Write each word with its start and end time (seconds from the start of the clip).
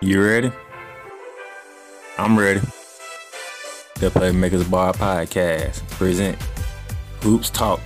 You 0.00 0.24
ready? 0.24 0.52
I'm 2.18 2.38
ready. 2.38 2.60
The 3.96 4.10
Playmakers 4.10 4.70
Bar 4.70 4.92
Podcast 4.92 5.84
present 5.90 6.40
Hoops 7.22 7.50
Talk, 7.50 7.80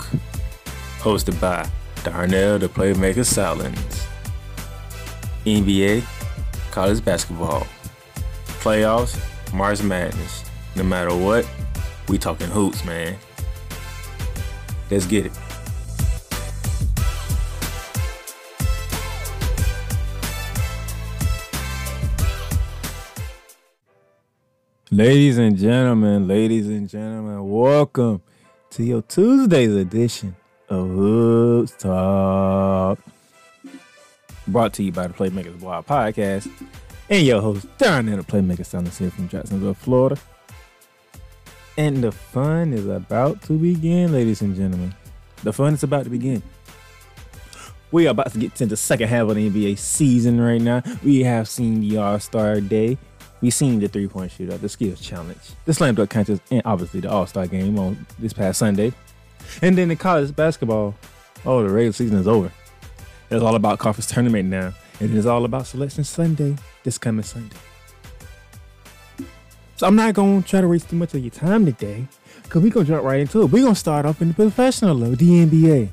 hosted 0.99 1.41
by 1.41 1.67
Darnell 2.05 2.59
the 2.59 2.69
Playmaker 2.69 3.25
Salins. 3.25 4.07
NBA, 5.47 6.05
college 6.71 7.03
basketball, 7.03 7.67
playoffs, 8.61 9.19
March 9.55 9.83
Madness. 9.83 10.45
No 10.77 10.83
matter 10.83 11.17
what, 11.17 11.49
we 12.09 12.19
talking 12.19 12.49
hoops, 12.49 12.85
man. 12.85 13.17
Let's 14.91 15.07
get 15.07 15.25
it. 15.25 15.33
Ladies 24.93 25.39
and 25.39 25.57
gentlemen, 25.57 26.29
ladies 26.29 26.69
and 26.69 26.87
gentlemen, 26.87 27.49
welcome 27.49 28.21
to 28.69 28.85
your 28.85 29.01
Tuesday's 29.01 29.75
edition 29.75 30.37
of 30.69 30.87
Hoops 30.87 31.73
Talk. 31.79 32.99
Brought 34.47 34.75
to 34.75 34.83
you 34.83 34.93
by 34.93 35.07
the 35.07 35.15
Playmakers 35.15 35.59
Blog 35.59 35.87
Podcast 35.87 36.47
and 37.09 37.25
your 37.25 37.41
host, 37.41 37.67
Darren 37.79 38.15
the 38.15 38.23
Playmaker 38.23 38.67
Sounders 38.67 38.99
here 38.99 39.11
from 39.11 39.31
Jacksonville, 39.31 39.73
Florida. 39.73 40.21
And 41.79 42.05
the 42.05 42.13
fun 42.13 42.75
is 42.75 42.87
about 42.87 43.41
to 43.45 43.55
begin, 43.55 44.13
ladies 44.13 44.43
and 44.43 44.55
gentlemen. 44.55 44.95
The 45.43 45.55
fun 45.55 45.73
is 45.73 45.83
about 45.83 46.05
to 46.05 46.11
begin. 46.11 46.43
We 47.93 48.09
are 48.09 48.11
about 48.11 48.31
to 48.33 48.39
get 48.39 48.53
into 48.53 48.67
the 48.67 48.77
second 48.77 49.09
half 49.09 49.27
of 49.27 49.37
the 49.37 49.49
NBA 49.49 49.79
season 49.79 50.39
right 50.39 50.61
now. 50.61 50.83
We 51.03 51.23
have 51.23 51.49
seen 51.49 51.81
the 51.81 51.97
All 51.97 52.21
Star 52.21 52.61
Day. 52.61 52.99
We've 53.43 53.53
seen 53.53 53.81
the 53.81 53.89
three 53.89 54.07
point 54.07 54.31
shootout, 54.31 54.61
the 54.61 54.69
skills 54.69 55.01
challenge, 55.01 55.41
the 55.65 55.75
slam 55.75 55.97
dunk 55.97 56.11
contest, 56.11 56.41
and 56.53 56.63
obviously 56.65 57.01
the 57.01 57.11
All 57.11 57.27
Star 57.27 57.49
game 57.49 57.77
on 57.77 58.07
this 58.19 58.33
past 58.33 58.61
Sunday. 58.61 58.93
And 59.61 59.77
then 59.77 59.89
the 59.89 59.97
college 59.97 60.35
basketball. 60.35 60.95
Oh, 61.45 61.61
the 61.61 61.69
regular 61.69 61.93
season 61.93 62.19
is 62.19 62.29
over. 62.29 62.53
It's 63.31 63.43
all 63.43 63.57
about 63.57 63.81
conference 63.81 64.07
tournament 64.07 64.49
now. 64.49 64.73
And 65.01 65.17
it's 65.17 65.27
all 65.27 65.45
about 65.45 65.67
selection 65.67 66.05
Sunday, 66.05 66.57
this 66.85 66.99
coming 66.99 67.25
Sunday. 67.25 67.57
So 69.75 69.89
I'm 69.89 69.97
not 69.97 70.15
gonna 70.15 70.43
try 70.43 70.61
to 70.61 70.69
waste 70.69 70.89
too 70.89 70.97
much 70.97 71.13
of 71.15 71.21
your 71.21 71.31
time 71.31 71.67
today, 71.67 72.07
because 72.45 72.63
we're 72.63 72.71
gonna 72.71 72.87
jump 72.87 73.03
right 73.03 73.21
into 73.21 73.43
it. 73.43 73.47
We're 73.47 73.65
gonna 73.65 73.75
start 73.75 74.07
off 74.07 74.23
in 74.23 74.29
the 74.29 74.35
professional 74.35 74.95
level, 74.95 75.17
the 75.17 75.43
NBA. 75.45 75.89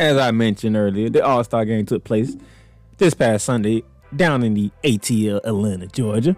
As 0.00 0.16
I 0.16 0.32
mentioned 0.32 0.76
earlier, 0.76 1.10
the 1.10 1.24
All 1.24 1.44
Star 1.44 1.64
game 1.64 1.86
took 1.86 2.02
place 2.02 2.36
this 2.96 3.14
past 3.14 3.44
Sunday 3.44 3.84
down 4.14 4.42
in 4.42 4.54
the 4.54 4.70
ATL 4.84 5.40
Atlanta, 5.44 5.86
Georgia. 5.86 6.36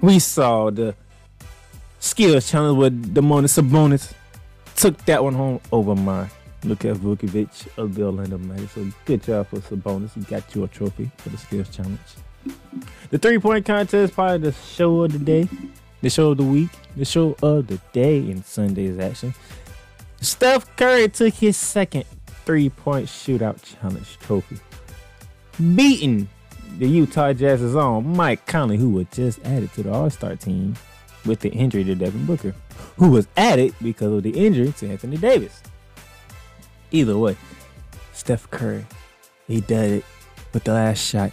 We 0.00 0.18
saw 0.18 0.70
the 0.70 0.94
skills 1.98 2.50
challenge 2.50 2.78
with 2.78 3.14
Domantas 3.14 3.60
Sabonis 3.60 4.12
took 4.76 4.96
that 5.06 5.24
one 5.24 5.34
home 5.34 5.60
over 5.72 5.94
my 5.94 6.28
Luka 6.62 6.88
Vucevic 6.94 7.66
of 7.78 7.94
the 7.94 8.04
Orlando 8.04 8.38
Magic. 8.38 8.70
So 8.70 8.86
good 9.04 9.22
job 9.22 9.48
for 9.48 9.56
Sabonis. 9.56 10.16
You 10.16 10.22
got 10.24 10.54
your 10.54 10.68
trophy 10.68 11.10
for 11.18 11.30
the 11.30 11.38
skills 11.38 11.74
challenge. 11.74 11.98
The 13.10 13.18
three 13.18 13.38
point 13.38 13.64
contest, 13.64 14.14
probably 14.14 14.50
the 14.50 14.52
show 14.52 15.02
of 15.02 15.12
the 15.12 15.18
day, 15.18 15.48
the 16.02 16.10
show 16.10 16.30
of 16.30 16.36
the 16.36 16.44
week, 16.44 16.70
the 16.96 17.04
show 17.04 17.36
of 17.42 17.66
the 17.66 17.80
day 17.92 18.18
in 18.18 18.44
Sunday's 18.44 18.98
action. 18.98 19.34
Steph 20.20 20.76
Curry 20.76 21.08
took 21.08 21.34
his 21.34 21.56
second 21.56 22.04
three 22.44 22.68
point 22.68 23.06
shootout 23.06 23.62
challenge 23.62 24.18
trophy, 24.18 24.58
beating 25.74 26.28
the 26.78 26.88
Utah 26.88 27.32
Jazz's 27.32 27.74
own 27.74 28.16
Mike 28.16 28.46
Conley, 28.46 28.76
who 28.76 28.90
was 28.90 29.06
just 29.12 29.44
added 29.44 29.72
to 29.74 29.82
the 29.82 29.92
All 29.92 30.10
Star 30.10 30.36
team 30.36 30.74
with 31.24 31.40
the 31.40 31.50
injury 31.50 31.84
to 31.84 31.94
Devin 31.94 32.26
Booker, 32.26 32.54
who 32.96 33.10
was 33.10 33.26
added 33.36 33.74
because 33.82 34.12
of 34.12 34.22
the 34.22 34.30
injury 34.30 34.72
to 34.72 34.88
Anthony 34.88 35.16
Davis. 35.16 35.62
Either 36.90 37.16
way, 37.18 37.36
Steph 38.12 38.50
Curry, 38.50 38.86
he 39.46 39.60
did 39.60 39.92
it 39.92 40.04
with 40.52 40.64
the 40.64 40.72
last 40.72 40.98
shot. 40.98 41.32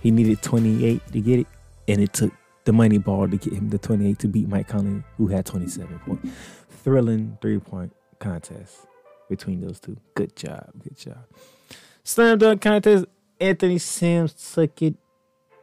He 0.00 0.10
needed 0.10 0.42
28 0.42 1.12
to 1.12 1.20
get 1.20 1.40
it, 1.40 1.46
and 1.88 2.00
it 2.00 2.12
took 2.12 2.32
the 2.64 2.72
money 2.72 2.98
ball 2.98 3.28
to 3.28 3.36
get 3.36 3.52
him 3.52 3.70
the 3.70 3.78
28 3.78 4.18
to 4.20 4.28
beat 4.28 4.48
Mike 4.48 4.68
Conley, 4.68 5.02
who 5.16 5.28
had 5.28 5.46
27 5.46 5.98
points. 6.00 6.28
Thrilling 6.82 7.38
three 7.40 7.58
point 7.58 7.94
contest 8.18 8.86
between 9.28 9.60
those 9.60 9.80
two. 9.80 9.96
Good 10.14 10.36
job. 10.36 10.70
Good 10.82 10.96
job. 10.96 11.24
Slam 12.04 12.38
dunk 12.38 12.60
contest. 12.60 13.06
Anthony 13.44 13.76
Simons 13.76 14.52
took 14.54 14.80
it. 14.80 14.94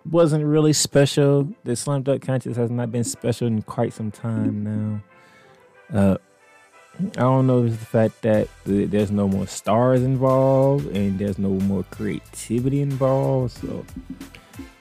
Wasn't 0.10 0.46
really 0.46 0.74
special. 0.74 1.48
The 1.64 1.76
slam 1.76 2.04
dunk 2.04 2.24
contest 2.24 2.56
has 2.58 2.70
not 2.70 2.92
been 2.92 3.04
special 3.04 3.48
in 3.48 3.64
quite 3.64 3.94
some 3.94 4.12
time 4.12 4.64
now. 4.64 5.98
Uh, 5.98 6.18
I 7.00 7.22
don't 7.22 7.48
know 7.48 7.64
if 7.64 7.72
it's 7.72 7.80
the 7.80 7.86
fact 7.86 8.22
that 8.22 8.48
there's 8.66 9.10
no 9.10 9.28
more 9.28 9.48
stars 9.48 10.04
involved 10.04 10.96
and 10.96 11.18
there's 11.18 11.40
no 11.40 11.50
more 11.50 11.84
creativity 11.90 12.82
involved. 12.82 13.58
So 13.58 13.86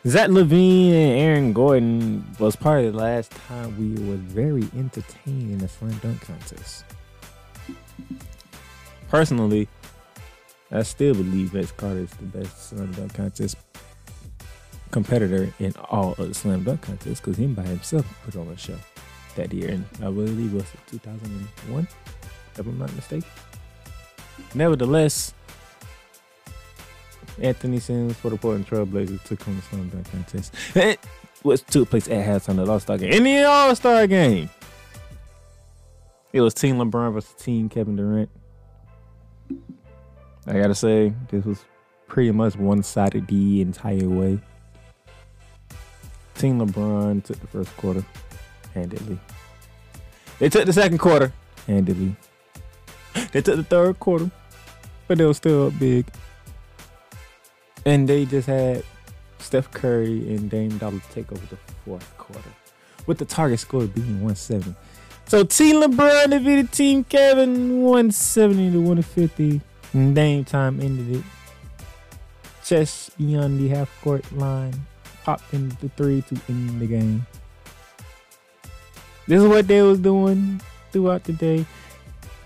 Zach 0.07 0.29
LaVine 0.29 0.93
and 0.93 1.19
Aaron 1.19 1.53
Gordon 1.55 2.27
was 2.39 2.55
probably 2.55 2.91
the 2.91 2.97
last 2.97 3.31
time 3.31 3.79
we 3.79 3.91
were 4.09 4.17
very 4.17 4.69
entertained 4.77 5.53
in 5.53 5.61
a 5.63 5.69
slam 5.69 5.99
dunk 6.03 6.21
contest. 6.21 6.85
Personally, 9.09 9.69
I 10.73 10.83
still 10.83 11.15
believe 11.15 11.51
Vince 11.51 11.73
Carter 11.73 12.01
is 12.01 12.11
the 12.11 12.25
best 12.25 12.71
slam 12.71 12.93
dunk 12.93 13.15
contest 13.15 13.57
competitor 14.91 15.53
in 15.59 15.75
all 15.91 16.13
of 16.13 16.29
the 16.29 16.35
slam 16.35 16.65
dunk 16.65 16.83
contests 16.83 17.21
because 17.21 17.37
him 17.37 17.55
by 17.55 17.63
himself 17.63 18.07
put 18.25 18.37
on 18.37 18.49
a 18.49 18.57
show 18.57 18.77
that 19.37 19.53
year, 19.53 19.71
and 19.71 19.85
I 19.99 20.11
believe 20.11 20.53
it 20.53 20.57
was 20.57 20.67
2001, 20.91 21.89
if 22.55 22.59
I'm 22.59 22.79
not 22.79 22.93
mistaken. 22.95 23.29
Nevertheless, 24.55 25.33
Anthony 27.41 27.79
Simons 27.79 28.17
for 28.17 28.31
the 28.31 28.37
Portland 28.37 28.67
Trailblazers 28.67 29.23
took 29.25 29.47
on 29.49 29.57
the 29.57 29.63
slam 29.63 29.89
dunk 29.89 30.11
contest. 30.11 30.55
It 30.75 30.99
was 31.43 31.63
took 31.63 31.91
place 31.91 32.07
at 32.09 32.27
halftime 32.27 32.59
of 32.61 32.67
the 32.67 32.73
All 32.73 32.81
Star 32.81 32.99
game. 32.99 33.13
In 33.13 33.25
the 33.25 33.45
All 33.45 33.75
Star 33.75 34.07
game, 34.07 34.51
it 36.33 36.41
was 36.41 36.55
Team 36.55 36.77
LeBron 36.77 37.13
versus 37.13 37.35
Team 37.35 37.69
Kevin 37.69 37.97
Durant. 37.97 38.31
I 40.51 40.55
gotta 40.55 40.75
say, 40.75 41.13
this 41.29 41.45
was 41.45 41.65
pretty 42.09 42.33
much 42.33 42.57
one 42.57 42.83
sided 42.83 43.29
the 43.29 43.61
entire 43.61 44.09
way. 44.09 44.41
Team 46.35 46.59
LeBron 46.61 47.23
took 47.23 47.39
the 47.39 47.47
first 47.47 47.77
quarter 47.77 48.05
handedly. 48.75 49.17
They 50.41 50.49
took 50.49 50.67
the 50.67 50.73
second 50.73 50.99
quarter 50.99 51.33
handedly. 51.69 52.17
They 53.31 53.43
took 53.43 53.57
the 53.57 53.63
third 53.63 54.01
quarter, 54.01 54.29
but 55.07 55.19
they 55.19 55.25
were 55.25 55.35
still 55.35 55.69
up 55.69 55.79
big. 55.79 56.07
And 57.87 58.09
they 58.09 58.25
just 58.25 58.49
had 58.49 58.83
Steph 59.39 59.71
Curry 59.71 60.35
and 60.35 60.51
Dame 60.51 60.79
Dollar 60.79 61.01
take 61.13 61.31
over 61.31 61.47
the 61.47 61.59
fourth 61.85 62.19
quarter, 62.19 62.51
with 63.07 63.19
the 63.19 63.25
target 63.25 63.61
score 63.61 63.87
being 63.87 64.21
170. 64.21 64.75
So 65.27 65.45
Team 65.45 65.81
LeBron 65.81 66.31
defeated 66.31 66.73
Team 66.73 67.05
Kevin 67.05 67.83
170 67.83 68.73
to 68.73 68.79
150. 68.79 69.61
And 69.93 70.15
Dame 70.15 70.45
time 70.45 70.81
ended 70.81 71.17
it. 71.17 71.25
Just 72.65 73.17
beyond 73.19 73.59
the 73.59 73.69
half 73.69 73.91
court 74.03 74.31
line, 74.33 74.75
popped 75.25 75.53
into 75.53 75.77
the 75.79 75.89
three 75.91 76.23
to 76.23 76.41
end 76.49 76.81
the 76.81 76.87
game. 76.87 77.27
This 79.27 79.43
is 79.43 79.49
what 79.49 79.67
they 79.67 79.83
was 79.83 79.99
doing 79.99 80.61
throughout 80.93 81.25
the 81.25 81.33
day. 81.33 81.65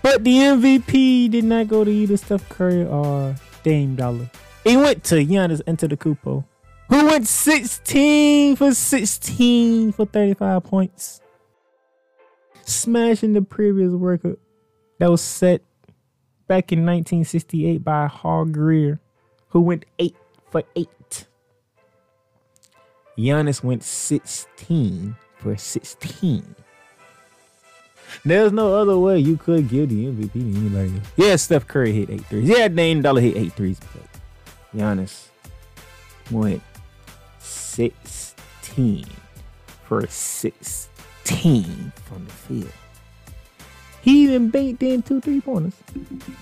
But 0.01 0.23
the 0.23 0.37
MVP 0.37 1.31
did 1.31 1.43
not 1.45 1.67
go 1.67 1.83
to 1.83 1.89
either 1.89 2.17
Steph 2.17 2.47
Curry 2.49 2.85
or 2.85 3.35
Dame 3.63 3.95
Dollar. 3.95 4.29
He 4.63 4.77
went 4.77 5.03
to 5.05 5.15
Giannis 5.15 5.61
Antetokounmpo, 5.63 6.43
who 6.89 7.05
went 7.05 7.27
16 7.27 8.55
for 8.55 8.73
16 8.73 9.91
for 9.91 10.05
35 10.05 10.63
points, 10.63 11.21
smashing 12.63 13.33
the 13.33 13.41
previous 13.41 13.91
record 13.91 14.37
that 14.99 15.09
was 15.09 15.21
set 15.21 15.61
back 16.47 16.71
in 16.71 16.79
1968 16.79 17.83
by 17.83 18.07
Hal 18.07 18.45
Greer, 18.45 18.99
who 19.49 19.61
went 19.61 19.85
8 19.99 20.15
for 20.49 20.63
8. 20.75 21.27
Giannis 23.17 23.63
went 23.63 23.83
16 23.83 25.15
for 25.37 25.55
16. 25.55 26.55
There's 28.23 28.51
no 28.51 28.75
other 28.75 28.97
way 28.97 29.19
you 29.19 29.37
could 29.37 29.69
give 29.69 29.89
the 29.89 30.05
MVP 30.05 30.31
to 30.33 30.39
anybody 30.39 30.95
else. 30.97 31.07
Yeah, 31.17 31.35
Steph 31.35 31.67
Curry 31.67 31.91
hit 31.93 32.09
eight 32.09 32.25
threes. 32.25 32.47
Yeah, 32.47 32.67
Dame 32.67 33.01
Dollar 33.01 33.21
hit 33.21 33.35
eight 33.35 33.53
threes, 33.53 33.79
but 33.93 34.79
Giannis 34.79 35.27
went 36.31 36.61
16 37.39 39.05
for 39.83 40.07
16 40.07 41.91
from 42.05 42.25
the 42.25 42.31
field. 42.31 42.71
He 44.05 44.25
even 44.25 44.51
banked 44.51 44.83
in 44.83 45.01
two 45.01 45.19
three 45.19 45.41
pointers. 45.41 45.73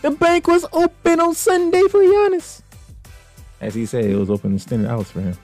The 0.02 0.12
bank 0.12 0.48
was 0.50 0.66
open 0.74 1.22
on 1.22 1.34
Sunday 1.34 1.84
for 1.84 2.02
Giannis. 2.02 2.62
As 3.62 3.74
he 3.74 3.86
said, 3.86 4.04
it 4.04 4.18
was 4.18 4.30
open 4.30 4.54
extended 4.54 4.92
hours 4.92 5.10
for 5.10 5.22
him. 5.22 5.38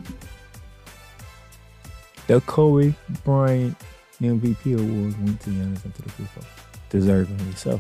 The 2.27 2.42
Kobe 2.42 2.94
Bryant 3.24 3.77
MVP 4.21 4.77
award 4.77 5.18
went 5.24 5.39
to 5.39 5.50
Giannis 5.50 5.80
Antetokounmpo, 5.80 6.45
deservingly 6.89 7.57
so. 7.57 7.80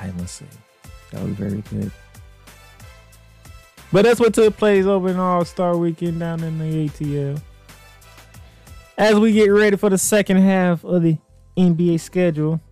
I 0.00 0.10
must 0.12 0.36
say 0.36 0.46
that 1.10 1.22
was 1.22 1.32
very 1.34 1.60
good. 1.70 1.92
But 3.92 4.06
that's 4.06 4.18
what 4.18 4.32
took 4.32 4.56
place 4.56 4.86
over 4.86 5.10
in 5.10 5.18
All 5.18 5.44
Star 5.44 5.76
Weekend 5.76 6.20
down 6.20 6.42
in 6.42 6.58
the 6.58 6.88
ATL. 6.88 7.42
As 8.96 9.16
we 9.16 9.32
get 9.32 9.48
ready 9.48 9.76
for 9.76 9.90
the 9.90 9.98
second 9.98 10.38
half 10.38 10.82
of 10.84 11.02
the 11.02 11.18
NBA 11.58 12.00
schedule, 12.00 12.62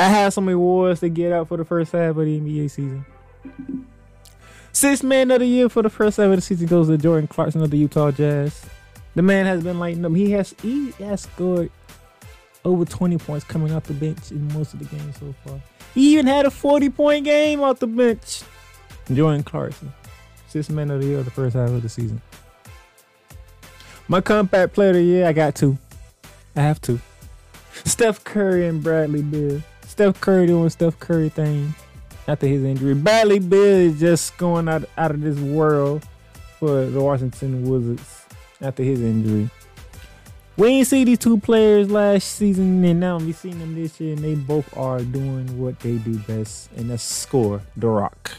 I 0.00 0.04
have 0.04 0.32
some 0.32 0.48
awards 0.48 1.00
to 1.00 1.10
get 1.10 1.30
out 1.30 1.48
for 1.48 1.58
the 1.58 1.64
first 1.64 1.92
half 1.92 2.16
of 2.16 2.24
the 2.24 2.40
NBA 2.40 2.70
season. 2.70 3.04
Sixth 4.72 5.04
man 5.04 5.30
of 5.30 5.40
the 5.40 5.46
year 5.46 5.68
for 5.68 5.82
the 5.82 5.90
first 5.90 6.16
half 6.16 6.30
of 6.30 6.36
the 6.36 6.40
season 6.40 6.68
goes 6.68 6.88
to 6.88 6.96
Jordan 6.96 7.28
Clarkson 7.28 7.62
of 7.62 7.70
the 7.70 7.76
Utah 7.76 8.10
Jazz. 8.10 8.64
The 9.14 9.20
man 9.20 9.44
has 9.44 9.62
been 9.62 9.78
lighting 9.78 10.02
up. 10.06 10.12
He 10.12 10.30
has 10.30 10.54
he 10.62 10.92
has 10.92 11.20
scored 11.20 11.70
over 12.64 12.86
20 12.86 13.18
points 13.18 13.44
coming 13.44 13.74
off 13.74 13.84
the 13.84 13.92
bench 13.92 14.30
in 14.30 14.48
most 14.54 14.72
of 14.72 14.78
the 14.78 14.86
games 14.86 15.18
so 15.18 15.34
far. 15.44 15.60
He 15.92 16.14
even 16.14 16.26
had 16.26 16.46
a 16.46 16.50
40 16.50 16.88
point 16.88 17.26
game 17.26 17.60
off 17.62 17.80
the 17.80 17.86
bench. 17.86 18.42
Jordan 19.12 19.42
Clarkson, 19.42 19.92
sixth 20.48 20.70
man 20.70 20.90
of 20.90 21.02
the 21.02 21.08
year 21.08 21.22
the 21.22 21.30
first 21.30 21.54
half 21.54 21.68
of 21.68 21.82
the 21.82 21.90
season. 21.90 22.22
My 24.08 24.22
compact 24.22 24.72
player 24.72 24.90
of 24.90 24.96
the 24.96 25.02
year, 25.02 25.26
I 25.26 25.34
got 25.34 25.56
two. 25.56 25.76
I 26.56 26.62
have 26.62 26.80
two. 26.80 27.00
Steph 27.84 28.24
Curry 28.24 28.66
and 28.66 28.82
Bradley 28.82 29.20
Beal. 29.20 29.60
Steph 29.90 30.20
Curry 30.20 30.46
doing 30.46 30.70
Steph 30.70 31.00
Curry 31.00 31.30
thing 31.30 31.74
after 32.28 32.46
his 32.46 32.62
injury. 32.62 32.94
Bradley 32.94 33.40
Beal 33.40 33.60
is 33.60 33.98
just 33.98 34.38
going 34.38 34.68
out, 34.68 34.84
out 34.96 35.10
of 35.10 35.20
this 35.20 35.36
world 35.36 36.06
for 36.60 36.86
the 36.86 37.00
Washington 37.00 37.68
Wizards 37.68 38.24
after 38.60 38.84
his 38.84 39.02
injury. 39.02 39.50
We 40.56 40.68
ain't 40.68 40.86
see 40.86 41.02
these 41.02 41.18
two 41.18 41.38
players 41.40 41.90
last 41.90 42.36
season, 42.36 42.84
and 42.84 43.00
now 43.00 43.18
we 43.18 43.32
seen 43.32 43.58
them 43.58 43.74
this 43.74 44.00
year, 44.00 44.14
and 44.14 44.22
they 44.22 44.36
both 44.36 44.76
are 44.76 45.00
doing 45.00 45.58
what 45.58 45.80
they 45.80 45.96
do 45.96 46.18
best, 46.20 46.70
and 46.76 46.88
that's 46.88 47.02
score 47.02 47.60
the 47.76 47.88
rock. 47.88 48.30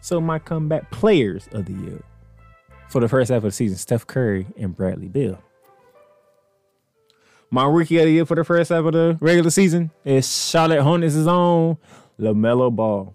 So 0.00 0.20
my 0.20 0.40
comeback 0.40 0.90
players 0.90 1.48
of 1.52 1.66
the 1.66 1.72
year 1.72 2.02
for 2.88 3.00
the 3.00 3.08
first 3.08 3.30
half 3.30 3.38
of 3.38 3.42
the 3.44 3.50
season, 3.52 3.78
Steph 3.78 4.08
Curry 4.08 4.48
and 4.58 4.74
Bradley 4.74 5.08
Beal. 5.08 5.38
My 7.50 7.64
rookie 7.64 7.98
of 7.98 8.04
the 8.04 8.10
year 8.10 8.26
for 8.26 8.34
the 8.34 8.44
first 8.44 8.70
half 8.70 8.84
of 8.84 8.92
the 8.92 9.16
regular 9.20 9.50
season 9.50 9.90
is 10.04 10.50
Charlotte 10.50 10.82
Hornets' 10.82 11.16
own 11.16 11.78
LaMelo 12.18 12.74
Ball. 12.74 13.14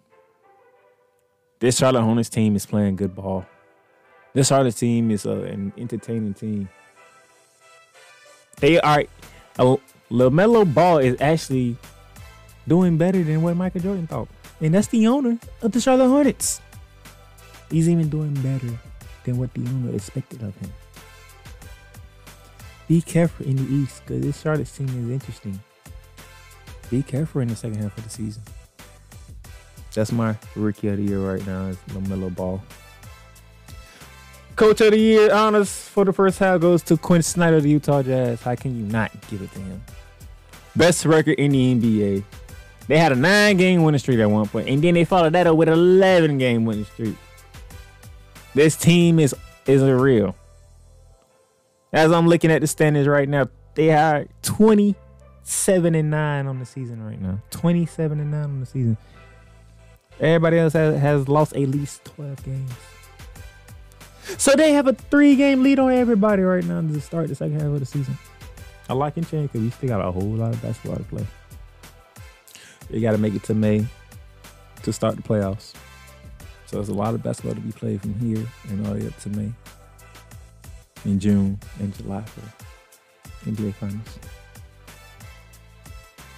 This 1.59 1.77
Charlotte 1.77 2.03
Hornets 2.03 2.29
team 2.29 2.55
is 2.55 2.65
playing 2.65 2.95
good 2.95 3.13
ball. 3.15 3.45
This 4.33 4.47
Charlotte 4.47 4.75
team 4.75 5.11
is 5.11 5.25
uh, 5.25 5.41
an 5.41 5.73
entertaining 5.77 6.33
team. 6.33 6.69
They 8.59 8.79
are 8.79 9.03
uh, 9.59 9.75
LaMelo 10.09 10.73
Ball 10.73 10.99
is 10.99 11.19
actually 11.19 11.75
doing 12.67 12.97
better 12.97 13.23
than 13.23 13.41
what 13.41 13.57
Michael 13.57 13.81
Jordan 13.81 14.07
thought. 14.07 14.29
And 14.61 14.73
that's 14.73 14.87
the 14.87 15.07
owner 15.07 15.37
of 15.61 15.73
the 15.73 15.81
Charlotte 15.81 16.07
Hornets. 16.07 16.61
He's 17.69 17.89
even 17.89 18.09
doing 18.09 18.33
better 18.35 18.69
than 19.25 19.37
what 19.37 19.53
the 19.53 19.61
owner 19.61 19.93
expected 19.93 20.41
of 20.41 20.55
him. 20.57 20.71
Be 22.91 22.99
careful 22.99 23.45
in 23.45 23.55
the 23.55 23.73
East 23.73 24.01
because 24.05 24.21
this 24.21 24.41
Charlotte 24.41 24.67
team 24.67 24.89
is 24.89 25.09
interesting. 25.09 25.57
Be 26.89 27.01
careful 27.01 27.39
in 27.39 27.47
the 27.47 27.55
second 27.55 27.81
half 27.81 27.97
of 27.97 28.03
the 28.03 28.09
season. 28.09 28.43
That's 29.93 30.11
my 30.11 30.35
rookie 30.57 30.89
of 30.89 30.97
the 30.97 31.03
year 31.03 31.19
right 31.19 31.47
now 31.47 31.67
is 31.67 31.77
LaMelo 31.91 32.35
Ball. 32.35 32.61
Coach 34.57 34.81
of 34.81 34.91
the 34.91 34.97
year 34.97 35.33
honors 35.33 35.71
for 35.71 36.03
the 36.03 36.11
first 36.11 36.37
half 36.37 36.59
goes 36.59 36.83
to 36.83 36.97
Quinn 36.97 37.21
Snyder 37.21 37.55
of 37.55 37.63
the 37.63 37.69
Utah 37.69 38.03
Jazz. 38.03 38.41
How 38.41 38.55
can 38.55 38.77
you 38.77 38.83
not 38.83 39.09
give 39.29 39.41
it 39.41 39.53
to 39.53 39.59
him? 39.59 39.81
Best 40.75 41.05
record 41.05 41.39
in 41.39 41.51
the 41.53 41.75
NBA. 41.75 42.25
They 42.89 42.97
had 42.97 43.13
a 43.13 43.15
nine 43.15 43.55
game 43.55 43.83
winning 43.83 43.99
streak 43.99 44.19
at 44.19 44.29
one 44.29 44.49
point, 44.49 44.67
and 44.67 44.83
then 44.83 44.95
they 44.95 45.05
followed 45.05 45.31
that 45.31 45.47
up 45.47 45.55
with 45.55 45.69
an 45.69 45.75
11 45.75 46.37
game 46.39 46.65
winning 46.65 46.83
streak. 46.83 47.15
This 48.53 48.75
team 48.75 49.17
is 49.17 49.33
is 49.65 49.81
real. 49.81 50.35
As 51.93 52.11
I'm 52.11 52.27
looking 52.27 52.51
at 52.51 52.61
the 52.61 52.67
standings 52.67 53.07
right 53.07 53.27
now, 53.27 53.49
they 53.75 53.91
are 53.91 54.25
27 54.43 55.95
and 55.95 56.09
9 56.09 56.47
on 56.47 56.59
the 56.59 56.65
season 56.65 57.03
right 57.03 57.19
now. 57.19 57.41
27 57.51 58.19
and 58.19 58.31
9 58.31 58.43
on 58.43 58.59
the 58.61 58.65
season. 58.65 58.97
Everybody 60.19 60.59
else 60.59 60.73
has, 60.73 60.99
has 60.99 61.27
lost 61.27 61.53
at 61.53 61.67
least 61.67 62.05
12 62.05 62.43
games. 62.43 62.71
So 64.37 64.53
they 64.55 64.73
have 64.73 64.87
a 64.87 64.93
three 64.93 65.35
game 65.35 65.63
lead 65.63 65.79
on 65.79 65.91
everybody 65.91 66.43
right 66.43 66.63
now 66.63 66.81
to 66.81 67.01
start 67.01 67.27
the 67.27 67.35
second 67.35 67.59
half 67.59 67.69
of 67.69 67.79
the 67.79 67.85
season. 67.85 68.17
I 68.87 68.93
like 68.93 69.17
and 69.17 69.27
change 69.27 69.51
because 69.51 69.61
we 69.61 69.69
still 69.71 69.89
got 69.89 70.05
a 70.05 70.11
whole 70.11 70.21
lot 70.21 70.53
of 70.53 70.61
basketball 70.61 70.97
to 70.97 71.03
play. 71.03 71.25
You 72.89 73.01
got 73.01 73.11
to 73.11 73.17
make 73.17 73.33
it 73.33 73.43
to 73.43 73.53
May 73.53 73.85
to 74.83 74.93
start 74.93 75.15
the 75.15 75.21
playoffs. 75.21 75.73
So 76.65 76.77
there's 76.77 76.89
a 76.89 76.93
lot 76.93 77.13
of 77.13 77.23
basketball 77.23 77.55
to 77.55 77.61
be 77.61 77.71
played 77.71 78.01
from 78.01 78.13
here 78.19 78.45
and 78.69 78.85
all 78.85 78.93
the 78.93 79.01
way 79.01 79.07
up 79.07 79.17
to 79.21 79.29
May, 79.29 79.51
in 81.05 81.19
June 81.19 81.59
and 81.79 81.95
July 81.95 82.21
for 82.21 82.41
NBA 83.49 83.73
Finals. 83.75 84.19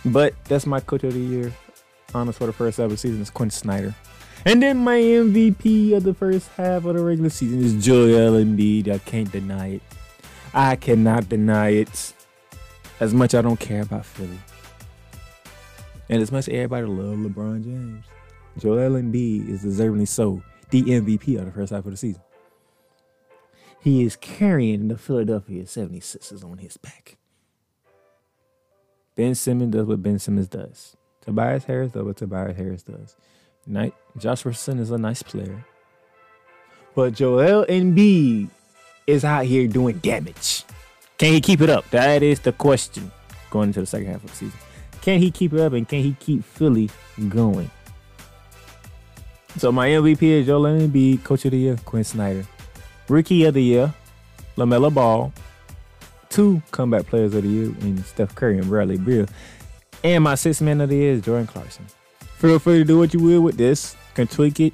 But 0.06 0.34
that's 0.46 0.66
my 0.66 0.80
coach 0.80 1.04
of 1.04 1.14
the 1.14 1.20
year. 1.20 1.54
Honors 2.14 2.38
for 2.38 2.46
the 2.46 2.54
first 2.54 2.78
half 2.78 2.86
of 2.86 2.92
the 2.92 2.98
season 2.98 3.22
is 3.22 3.30
Quinn 3.30 3.50
Snyder. 3.50 3.96
And 4.46 4.62
then 4.62 4.78
my 4.78 4.98
MVP 4.98 5.96
of 5.96 6.04
the 6.04 6.14
first 6.14 6.50
half 6.58 6.86
of 6.86 6.96
the 6.96 7.04
regular 7.04 7.30
season 7.30 7.64
is 7.64 7.84
Joel 7.84 8.44
Embiid. 8.44 8.90
I 8.90 8.98
can't 8.98 9.32
deny 9.32 9.76
it. 9.76 9.82
I 10.54 10.76
cannot 10.76 11.30
deny 11.30 11.70
it. 11.70 12.14
As 13.00 13.14
much 13.14 13.34
I 13.34 13.42
don't 13.42 13.60
care 13.60 13.82
about 13.82 14.06
Philly. 14.06 14.38
And 16.10 16.22
as 16.22 16.32
much 16.32 16.48
as 16.48 16.54
everybody 16.54 16.86
love 16.86 17.18
LeBron 17.18 17.64
James. 17.64 18.06
Joel 18.60 19.02
Embiid 19.02 19.50
is 19.50 19.64
deservingly 19.64 20.08
so 20.08 20.44
the 20.70 20.84
MVP 20.84 21.40
of 21.40 21.46
the 21.46 21.52
first 21.52 21.72
half 21.72 21.86
of 21.86 21.92
the 21.92 21.98
season. 21.98 22.22
He 23.84 24.04
is 24.04 24.16
carrying 24.16 24.88
the 24.88 24.98
Philadelphia 24.98 25.64
76ers 25.64 26.42
on 26.42 26.60
his 26.60 26.78
back. 26.78 27.18
Ben 29.18 29.36
Simmons 29.36 29.74
does 29.74 29.86
what 29.86 30.02
Ben 30.02 30.20
Simmons 30.20 30.48
does. 30.48 30.96
Tobias 31.20 31.66
Harris 31.66 31.92
does 31.92 32.04
what 32.04 32.16
Tobias 32.16 32.56
Harris 32.56 32.84
does. 32.84 33.18
Night, 33.68 33.94
Josh 34.18 34.46
Richardson 34.46 34.80
is 34.80 34.90
a 34.90 34.98
nice 34.98 35.22
player. 35.22 35.66
But 36.96 37.16
Joel 37.16 37.66
Embiid 37.66 38.48
is 39.06 39.26
out 39.26 39.44
here 39.44 39.68
doing 39.68 39.98
damage. 39.98 40.64
Can 41.18 41.34
he 41.34 41.42
keep 41.42 41.60
it 41.60 41.70
up? 41.70 41.90
That 41.90 42.24
is 42.24 42.40
the 42.40 42.54
question 42.54 43.12
going 43.50 43.68
into 43.68 43.82
the 43.82 43.86
second 43.86 44.08
half 44.08 44.24
of 44.24 44.30
the 44.30 44.36
season. 44.38 44.60
Can 45.02 45.20
he 45.20 45.30
keep 45.30 45.52
it 45.52 45.60
up 45.60 45.74
and 45.74 45.86
can 45.90 46.02
he 46.02 46.16
keep 46.22 46.46
Philly 46.46 46.90
going? 47.28 47.70
So 49.58 49.74
my 49.74 49.90
MVP 49.90 50.22
is 50.22 50.46
Joel 50.46 50.64
Embiid, 50.64 51.26
Coach 51.26 51.44
of 51.44 51.52
the 51.52 51.58
Year, 51.58 51.76
Quinn 51.84 52.06
Snyder. 52.06 52.46
Rookie 53.10 53.44
of 53.46 53.54
the 53.54 53.64
Year, 53.64 53.94
LaMelo 54.58 54.94
Ball. 54.94 55.34
Two 56.30 56.62
comeback 56.72 57.06
players 57.06 57.36
of 57.36 57.44
the 57.44 57.50
year 57.50 57.66
in 57.82 58.04
Steph 58.04 58.34
Curry 58.34 58.58
and 58.58 58.68
Bradley 58.68 58.98
Beal. 58.98 59.28
And 60.04 60.24
my 60.24 60.36
sixth 60.36 60.62
man 60.62 60.82
of 60.82 60.90
the 60.90 60.96
year 60.96 61.14
is 61.14 61.22
Jordan 61.22 61.48
Clarkson. 61.48 61.86
Feel 62.38 62.60
free 62.60 62.80
to 62.80 62.84
do 62.84 62.98
what 62.98 63.14
you 63.14 63.20
will 63.20 63.42
with 63.42 63.56
this. 63.56 63.96
Can 64.16 64.28
tweak 64.28 64.60
it. 64.60 64.74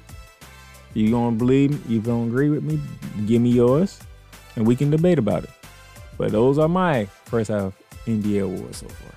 You 0.94 1.10
gonna 1.10 1.36
believe 1.36 1.70
me? 1.70 1.94
You 1.94 2.00
gonna 2.00 2.26
agree 2.26 2.50
with 2.50 2.64
me? 2.64 2.80
Give 3.26 3.40
me 3.40 3.50
yours, 3.50 4.00
and 4.56 4.66
we 4.66 4.74
can 4.74 4.90
debate 4.90 5.18
about 5.18 5.44
it. 5.44 5.50
But 6.18 6.32
those 6.32 6.58
are 6.58 6.68
my 6.68 7.04
first 7.26 7.50
half 7.50 7.74
NBA 8.06 8.42
awards 8.42 8.78
so 8.78 8.88
far. 8.88 9.12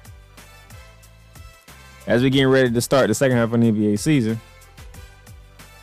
As 2.06 2.22
we're 2.22 2.30
getting 2.30 2.50
ready 2.50 2.70
to 2.72 2.82
start 2.82 3.08
the 3.08 3.14
second 3.14 3.38
half 3.38 3.54
of 3.54 3.60
the 3.60 3.72
NBA 3.72 3.98
season, 3.98 4.40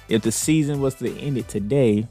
if 0.08 0.22
the 0.22 0.30
season 0.30 0.80
was 0.80 0.94
to 0.96 1.18
end 1.18 1.38
it 1.38 1.48
today, 1.48 2.06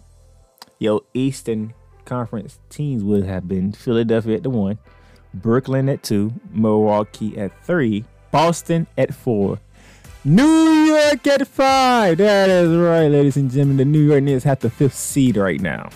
your 0.79 1.01
Eastern 1.13 1.73
Conference 2.05 2.59
teams 2.69 3.03
would 3.03 3.25
have 3.25 3.47
been 3.47 3.71
Philadelphia 3.71 4.37
at 4.37 4.43
the 4.43 4.49
one, 4.49 4.79
Brooklyn 5.33 5.87
at 5.89 6.01
two, 6.01 6.33
Milwaukee 6.51 7.37
at 7.37 7.51
three, 7.63 8.03
Boston 8.31 8.87
at 8.97 9.13
four, 9.13 9.59
New 10.25 10.43
York 10.43 11.25
at 11.27 11.47
five. 11.47 12.17
That 12.17 12.49
is 12.49 12.75
right, 12.75 13.07
ladies 13.07 13.37
and 13.37 13.51
gentlemen. 13.51 13.77
The 13.77 13.85
New 13.85 14.01
York 14.01 14.23
Knicks 14.23 14.43
have 14.43 14.59
the 14.59 14.69
fifth 14.69 14.95
seed 14.95 15.37
right 15.37 15.61
now. 15.61 15.89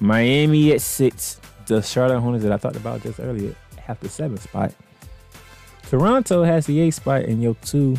Miami 0.00 0.72
at 0.72 0.80
six. 0.80 1.40
The 1.66 1.80
Charlotte 1.80 2.20
Hornets 2.20 2.44
that 2.44 2.52
I 2.52 2.56
talked 2.56 2.76
about 2.76 3.02
just 3.02 3.20
earlier 3.20 3.54
have 3.78 4.00
the 4.00 4.08
seventh 4.08 4.42
spot. 4.42 4.74
Toronto 5.88 6.42
has 6.42 6.66
the 6.66 6.80
eighth 6.80 6.96
spot, 6.96 7.22
and 7.22 7.42
your 7.42 7.54
two 7.62 7.96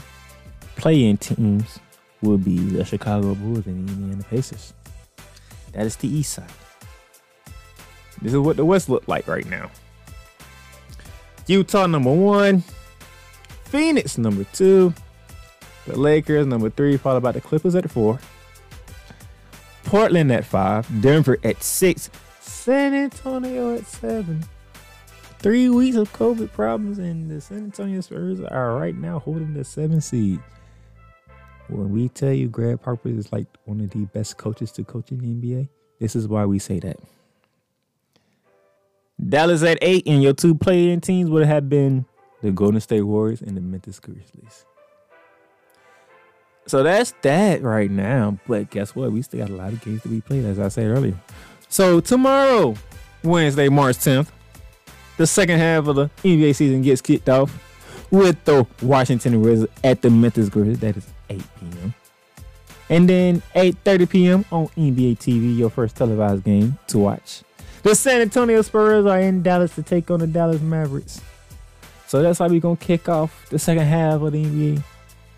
play-in 0.76 1.18
teams 1.18 1.80
will 2.22 2.38
be 2.38 2.58
the 2.58 2.86
Chicago 2.86 3.34
Bulls 3.36 3.66
and 3.66 3.88
the 3.88 3.94
Indiana 3.94 4.24
Pacers. 4.24 4.74
That 5.74 5.86
is 5.86 5.96
the 5.96 6.08
East 6.08 6.34
side. 6.34 6.50
This 8.22 8.34
is 8.34 8.40
what 8.40 8.58
the 8.58 8.66
West 8.66 8.90
look 8.90 9.08
like 9.08 9.28
right 9.28 9.46
now. 9.46 9.72
Utah 11.48 11.88
number 11.88 12.14
one, 12.14 12.64
Phoenix 13.66 14.18
number 14.18 14.46
two, 14.54 14.94
the 15.88 15.98
Lakers 15.98 16.46
number 16.46 16.70
three, 16.70 16.98
followed 16.98 17.24
by 17.24 17.32
the 17.32 17.42
Clippers 17.42 17.76
at 17.76 17.90
four, 17.90 18.20
Portland 19.84 20.32
at 20.32 20.46
five, 20.46 20.88
Denver 21.02 21.40
at 21.44 21.64
six, 21.64 22.10
San 22.40 22.94
Antonio 22.94 23.76
at 23.76 23.86
seven. 23.86 24.44
Three 25.40 25.70
weeks 25.70 25.98
of 25.98 26.14
COVID 26.14 26.52
problems, 26.52 27.00
and 27.00 27.30
the 27.30 27.42
San 27.42 27.58
Antonio 27.58 28.02
Spurs 28.02 28.40
are 28.42 28.76
right 28.76 28.96
now 28.96 29.18
holding 29.18 29.56
the 29.56 29.64
seven 29.64 30.00
seed. 30.00 30.40
When 31.72 31.92
we 31.92 32.10
tell 32.10 32.34
you 32.34 32.48
Greg 32.48 32.82
Harper 32.84 33.10
is 33.10 33.32
like 33.32 33.48
one 33.66 33.80
of 33.82 33.90
the 33.92 34.06
best 34.06 34.38
coaches 34.38 34.72
to 34.74 34.84
coach 34.84 35.12
in 35.12 35.20
the 35.20 35.48
NBA, 35.48 35.70
this 36.00 36.16
is 36.16 36.28
why 36.28 36.46
we 36.46 36.60
say 36.60 36.80
that. 36.80 36.98
Dallas 39.30 39.64
at 39.64 39.78
eight, 39.82 40.08
and 40.08 40.22
your 40.22 40.34
two 40.34 40.56
playing 40.56 41.02
teams 41.02 41.30
would 41.30 41.46
have 41.46 41.70
been 41.70 42.06
the 42.42 42.52
Golden 42.52 42.82
State 42.82 43.04
Warriors 43.04 43.42
and 43.42 43.56
the 43.56 43.62
Memphis 43.62 44.00
Grizzlies. 44.00 44.66
So 46.66 46.84
that's 46.84 47.14
that 47.22 47.62
right 47.62 47.90
now. 47.90 48.38
But 48.48 48.70
guess 48.70 48.96
what? 48.96 49.12
We 49.12 49.22
still 49.22 49.40
got 49.40 49.50
a 49.50 49.56
lot 49.56 49.74
of 49.74 49.82
games 49.82 50.02
to 50.04 50.08
be 50.08 50.22
played, 50.22 50.46
as 50.46 50.60
I 50.60 50.68
said 50.70 50.88
earlier. 50.88 51.16
So 51.70 52.00
tomorrow, 52.00 52.76
Wednesday, 53.24 53.70
March 53.70 53.98
10th, 53.98 54.30
the 55.18 55.28
second 55.28 55.60
half 55.60 55.88
of 55.88 55.96
the 55.96 56.10
NBA 56.24 56.56
season 56.56 56.82
gets 56.82 57.02
kicked 57.02 57.30
off 57.30 57.58
with 58.10 58.44
the 58.44 58.66
Washington 58.82 59.42
Wizards 59.42 59.72
at 59.84 60.02
the 60.02 60.10
Memphis 60.10 60.50
Grizzlies. 60.50 60.80
That 60.80 60.98
is 60.98 61.08
8 61.32 61.42
p.m. 61.60 61.94
And 62.90 63.08
then 63.08 63.42
8:30 63.56 64.10
p.m. 64.10 64.46
on 64.52 64.68
NBA 64.70 65.18
TV, 65.18 65.58
your 65.58 65.70
first 65.70 65.96
televised 65.96 66.44
game 66.44 66.78
to 66.88 67.00
watch. 67.00 67.44
The 67.84 67.96
San 67.96 68.22
Antonio 68.22 68.62
Spurs 68.62 69.06
are 69.06 69.20
in 69.20 69.42
Dallas 69.42 69.74
to 69.76 69.84
take 69.84 70.12
on 70.12 70.20
the 70.20 70.28
Dallas 70.28 70.62
Mavericks. 70.62 71.22
So 72.08 72.22
that's 72.22 72.40
how 72.40 72.48
we're 72.48 72.60
gonna 72.60 72.76
kick 72.76 73.08
off 73.08 73.50
the 73.50 73.58
second 73.58 73.86
half 73.86 74.22
of 74.22 74.34
the 74.34 74.44
NBA 74.44 74.84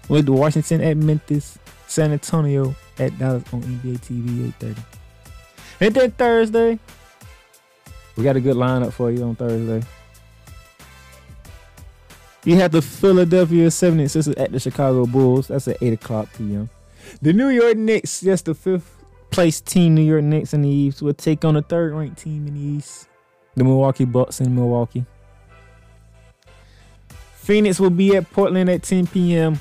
with 0.09 0.27
Washington 0.27 0.81
at 0.81 0.97
Memphis, 0.97 1.57
San 1.87 2.11
Antonio 2.11 2.75
at 2.97 3.17
Dallas 3.19 3.43
on 3.53 3.61
NBA 3.61 3.99
TV 3.99 4.51
8:30. 4.59 4.83
And 5.79 5.95
then 5.95 6.11
Thursday, 6.11 6.79
we 8.17 8.23
got 8.23 8.35
a 8.35 8.41
good 8.41 8.55
lineup 8.55 8.93
for 8.93 9.11
you 9.11 9.23
on 9.23 9.35
Thursday. 9.35 9.85
You 12.45 12.57
have 12.57 12.71
the 12.71 12.81
Philadelphia 12.81 13.67
76ers 13.67 14.33
at 14.37 14.51
the 14.51 14.59
Chicago 14.59 15.05
Bulls. 15.05 15.47
That's 15.47 15.67
at 15.67 15.77
8 15.81 15.93
o'clock 15.93 16.29
p.m. 16.37 16.69
The 17.21 17.31
New 17.31 17.49
York 17.49 17.77
Knicks, 17.77 18.21
just 18.21 18.45
the 18.45 18.53
fifth 18.53 19.03
place 19.29 19.61
team, 19.61 19.95
New 19.95 20.01
York 20.01 20.23
Knicks 20.23 20.53
in 20.53 20.61
the 20.61 20.69
East, 20.69 21.01
will 21.01 21.13
take 21.13 21.45
on 21.45 21.53
the 21.53 21.61
third 21.61 21.93
ranked 21.93 22.17
team 22.17 22.47
in 22.47 22.53
the 22.53 22.77
East, 22.77 23.07
the 23.55 23.63
Milwaukee 23.63 24.05
Bucks 24.05 24.41
in 24.41 24.53
Milwaukee. 24.53 25.05
Phoenix 27.35 27.79
will 27.79 27.89
be 27.89 28.15
at 28.15 28.29
Portland 28.31 28.69
at 28.69 28.83
10 28.83 29.07
p.m. 29.07 29.59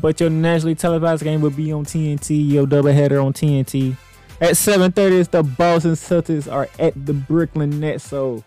But 0.00 0.20
your 0.20 0.30
nationally 0.30 0.74
televised 0.74 1.24
game 1.24 1.40
will 1.40 1.50
be 1.50 1.72
on 1.72 1.84
TNT. 1.84 2.50
Your 2.50 2.66
doubleheader 2.66 3.24
on 3.24 3.32
TNT. 3.32 3.96
At 4.40 4.52
7:30, 4.52 5.20
it's 5.20 5.28
the 5.30 5.42
Boston 5.42 5.92
Celtics 5.92 6.50
are 6.52 6.68
at 6.78 7.06
the 7.06 7.14
Brooklyn 7.14 7.80
Nets. 7.80 8.04
So 8.04 8.44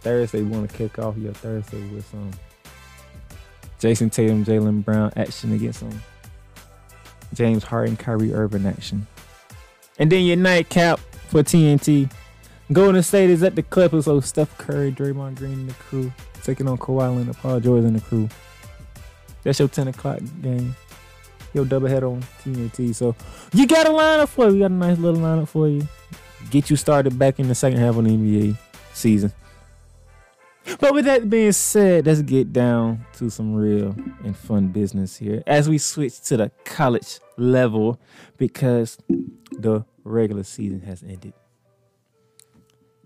Thursday, 0.00 0.42
we 0.42 0.50
want 0.50 0.68
to 0.68 0.76
kick 0.76 0.98
off 0.98 1.16
your 1.16 1.32
Thursday 1.32 1.80
with 1.88 2.06
some 2.10 2.32
Jayson 3.78 4.10
Tatum, 4.10 4.44
Jaylen 4.44 4.84
Brown 4.84 5.12
action 5.16 5.52
against 5.52 5.80
them. 5.80 6.02
James 7.34 7.62
Harden, 7.62 7.96
Kyrie 7.96 8.32
Irving 8.32 8.66
action. 8.66 9.06
And 9.98 10.10
then 10.10 10.24
your 10.24 10.36
nightcap 10.36 11.00
for 11.28 11.42
TNT. 11.42 12.10
Golden 12.72 13.02
State 13.02 13.30
is 13.30 13.42
at 13.42 13.54
the 13.54 13.62
Clippers, 13.62 14.04
so 14.04 14.20
Steph 14.20 14.56
Curry, 14.58 14.92
Draymond 14.92 15.36
Green, 15.36 15.52
and 15.52 15.70
the 15.70 15.74
crew 15.74 16.12
taking 16.42 16.68
on 16.68 16.78
Kawhi 16.78 17.16
Leonard, 17.16 17.36
Paul 17.36 17.60
George, 17.60 17.84
and 17.84 17.96
the 17.96 18.00
crew. 18.00 18.28
That's 19.42 19.58
your 19.58 19.68
10 19.68 19.88
o'clock 19.88 20.20
game. 20.42 20.74
Your 21.54 21.64
doubleheader 21.64 22.10
on 22.10 22.22
TNT. 22.44 22.94
So 22.94 23.14
you 23.52 23.66
got 23.66 23.86
a 23.86 23.90
lineup 23.90 24.28
for 24.28 24.46
you. 24.46 24.54
We 24.54 24.58
got 24.60 24.70
a 24.70 24.74
nice 24.74 24.98
little 24.98 25.20
lineup 25.20 25.48
for 25.48 25.68
you. 25.68 25.88
Get 26.50 26.68
you 26.70 26.76
started 26.76 27.18
back 27.18 27.38
in 27.38 27.48
the 27.48 27.54
second 27.54 27.78
half 27.78 27.96
of 27.96 28.04
the 28.04 28.10
NBA 28.10 28.56
season. 28.92 29.32
But 30.76 30.92
with 30.92 31.06
that 31.06 31.30
being 31.30 31.52
said, 31.52 32.06
let's 32.06 32.22
get 32.22 32.52
down 32.52 33.04
to 33.14 33.30
some 33.30 33.54
real 33.54 33.96
and 34.24 34.36
fun 34.36 34.68
business 34.68 35.16
here 35.16 35.42
as 35.46 35.68
we 35.68 35.78
switch 35.78 36.20
to 36.22 36.36
the 36.36 36.50
college 36.64 37.20
level 37.36 37.98
because 38.36 38.98
the 39.50 39.84
regular 40.04 40.44
season 40.44 40.80
has 40.82 41.02
ended. 41.02 41.32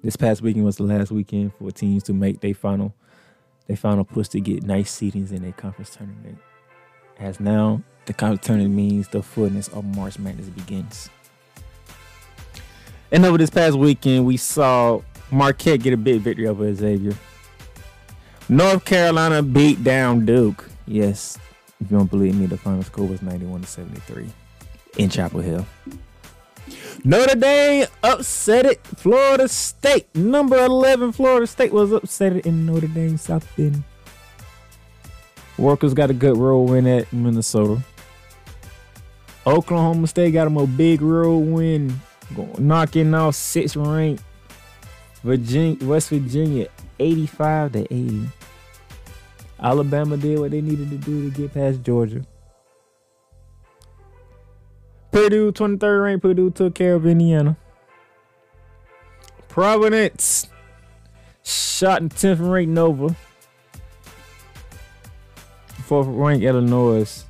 This 0.02 0.16
past 0.16 0.42
weekend 0.42 0.64
was 0.64 0.76
the 0.76 0.82
last 0.82 1.12
weekend 1.12 1.54
for 1.54 1.70
teams 1.70 2.02
to 2.04 2.12
make 2.12 2.40
their 2.40 2.54
final 2.54 2.94
their 3.68 3.76
final 3.76 4.04
push 4.04 4.28
to 4.28 4.40
get 4.40 4.64
nice 4.64 4.90
seedings 4.90 5.30
in 5.30 5.42
their 5.42 5.52
conference 5.52 5.94
tournament. 5.94 6.38
As 7.18 7.38
now 7.38 7.82
the 8.06 8.12
conference 8.12 8.44
tournament 8.44 8.74
means 8.74 9.08
the 9.08 9.22
fullness 9.22 9.68
of 9.68 9.84
March 9.84 10.18
Madness 10.18 10.48
begins. 10.48 11.08
And 13.12 13.24
over 13.24 13.38
this 13.38 13.50
past 13.50 13.76
weekend, 13.76 14.26
we 14.26 14.36
saw 14.36 15.00
Marquette 15.30 15.82
get 15.82 15.92
a 15.92 15.96
big 15.96 16.22
victory 16.22 16.48
over 16.48 16.74
Xavier. 16.74 17.14
North 18.48 18.84
Carolina 18.84 19.42
beat 19.42 19.82
down 19.82 20.26
Duke. 20.26 20.68
Yes, 20.86 21.38
if 21.80 21.90
you 21.90 21.96
don't 21.96 22.10
believe 22.10 22.34
me, 22.34 22.46
the 22.46 22.56
final 22.56 22.82
score 22.82 23.06
was 23.06 23.22
91 23.22 23.62
to 23.62 23.66
73 23.66 24.28
in 24.98 25.10
Chapel 25.10 25.40
Hill. 25.40 25.66
Notre 27.04 27.34
Dame 27.34 27.86
upset 28.02 28.66
it. 28.66 28.86
Florida 28.96 29.48
State, 29.48 30.14
number 30.14 30.56
11, 30.64 31.12
Florida 31.12 31.46
State 31.46 31.72
was 31.72 31.92
upset 31.92 32.46
in 32.46 32.66
Notre 32.66 32.86
Dame 32.86 33.16
South 33.16 33.46
Bend. 33.56 33.82
Workers 35.58 35.94
got 35.94 36.10
a 36.10 36.14
good 36.14 36.36
road 36.36 36.70
win 36.70 36.86
at 36.86 37.12
Minnesota. 37.12 37.82
Oklahoma 39.46 40.06
State 40.06 40.32
got 40.32 40.44
them 40.44 40.56
a 40.56 40.66
big 40.66 41.02
road 41.02 41.38
win, 41.38 42.00
knocking 42.58 43.12
off 43.14 43.34
six 43.34 43.74
ranked 43.76 44.22
Virginia, 45.22 45.84
West 45.86 46.10
Virginia, 46.10 46.68
85 47.02 47.72
to 47.72 47.94
80. 47.94 48.28
Alabama 49.60 50.16
did 50.16 50.38
what 50.38 50.50
they 50.50 50.60
needed 50.60 50.90
to 50.90 50.96
do 50.96 51.30
to 51.30 51.36
get 51.36 51.54
past 51.54 51.82
Georgia. 51.82 52.24
Purdue, 55.10 55.52
23rd 55.52 56.02
ranked 56.02 56.22
Purdue 56.22 56.50
took 56.50 56.74
care 56.74 56.94
of 56.94 57.06
Indiana. 57.06 57.56
Providence 59.48 60.48
shot 61.44 62.00
in 62.00 62.08
10th 62.08 62.50
ranked 62.50 62.72
Nova. 62.72 63.14
Fourth 65.84 66.06
ranked 66.08 66.44
Illinois 66.44 67.24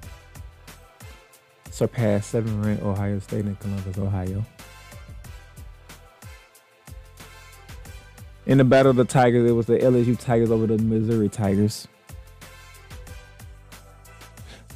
surpassed 1.73 2.33
7th 2.35 2.65
ranked 2.65 2.83
Ohio 2.85 3.19
State 3.19 3.47
in 3.47 3.57
Columbus, 3.57 3.99
Ohio. 3.99 4.45
In 8.45 8.59
the 8.59 8.65
Battle 8.65 8.91
of 8.91 8.97
the 8.97 9.05
Tigers, 9.05 9.49
it 9.49 9.55
was 9.55 9.67
the 9.67 9.79
LSU 9.79 10.19
Tigers 10.19 10.51
over 10.51 10.67
the 10.67 10.79
Missouri 10.79 11.29
Tigers. 11.29 11.87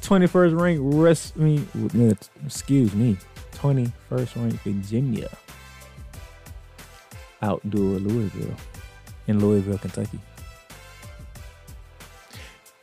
21st 0.03 0.61
ranked 0.61 0.83
West, 0.83 1.33
I 1.37 1.41
mean, 1.41 2.21
excuse 2.45 2.95
me, 2.95 3.17
21st 3.55 4.37
ranked 4.37 4.59
Virginia 4.63 5.29
outdoor 7.43 7.99
Louisville 7.99 8.55
in 9.27 9.41
Louisville, 9.41 9.79
Kentucky. 9.79 10.21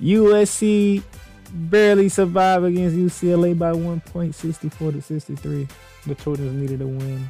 USC 0.01 1.01
barely 1.53 2.09
survived 2.09 2.65
against 2.65 2.97
UCLA 2.97 3.57
by 3.57 3.71
1.64 3.71 4.91
to 4.91 5.01
63. 5.01 5.67
The 6.07 6.15
Trojans 6.15 6.53
needed 6.53 6.81
a 6.81 6.87
win. 6.87 7.29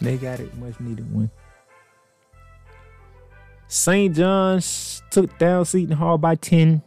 They 0.00 0.16
got 0.16 0.40
it, 0.40 0.56
much 0.56 0.80
needed 0.80 1.12
win. 1.14 1.30
St. 3.76 4.16
John's 4.16 5.02
took 5.10 5.36
down 5.36 5.66
Seton 5.66 5.96
Hall 5.96 6.16
by 6.16 6.34
10. 6.34 6.82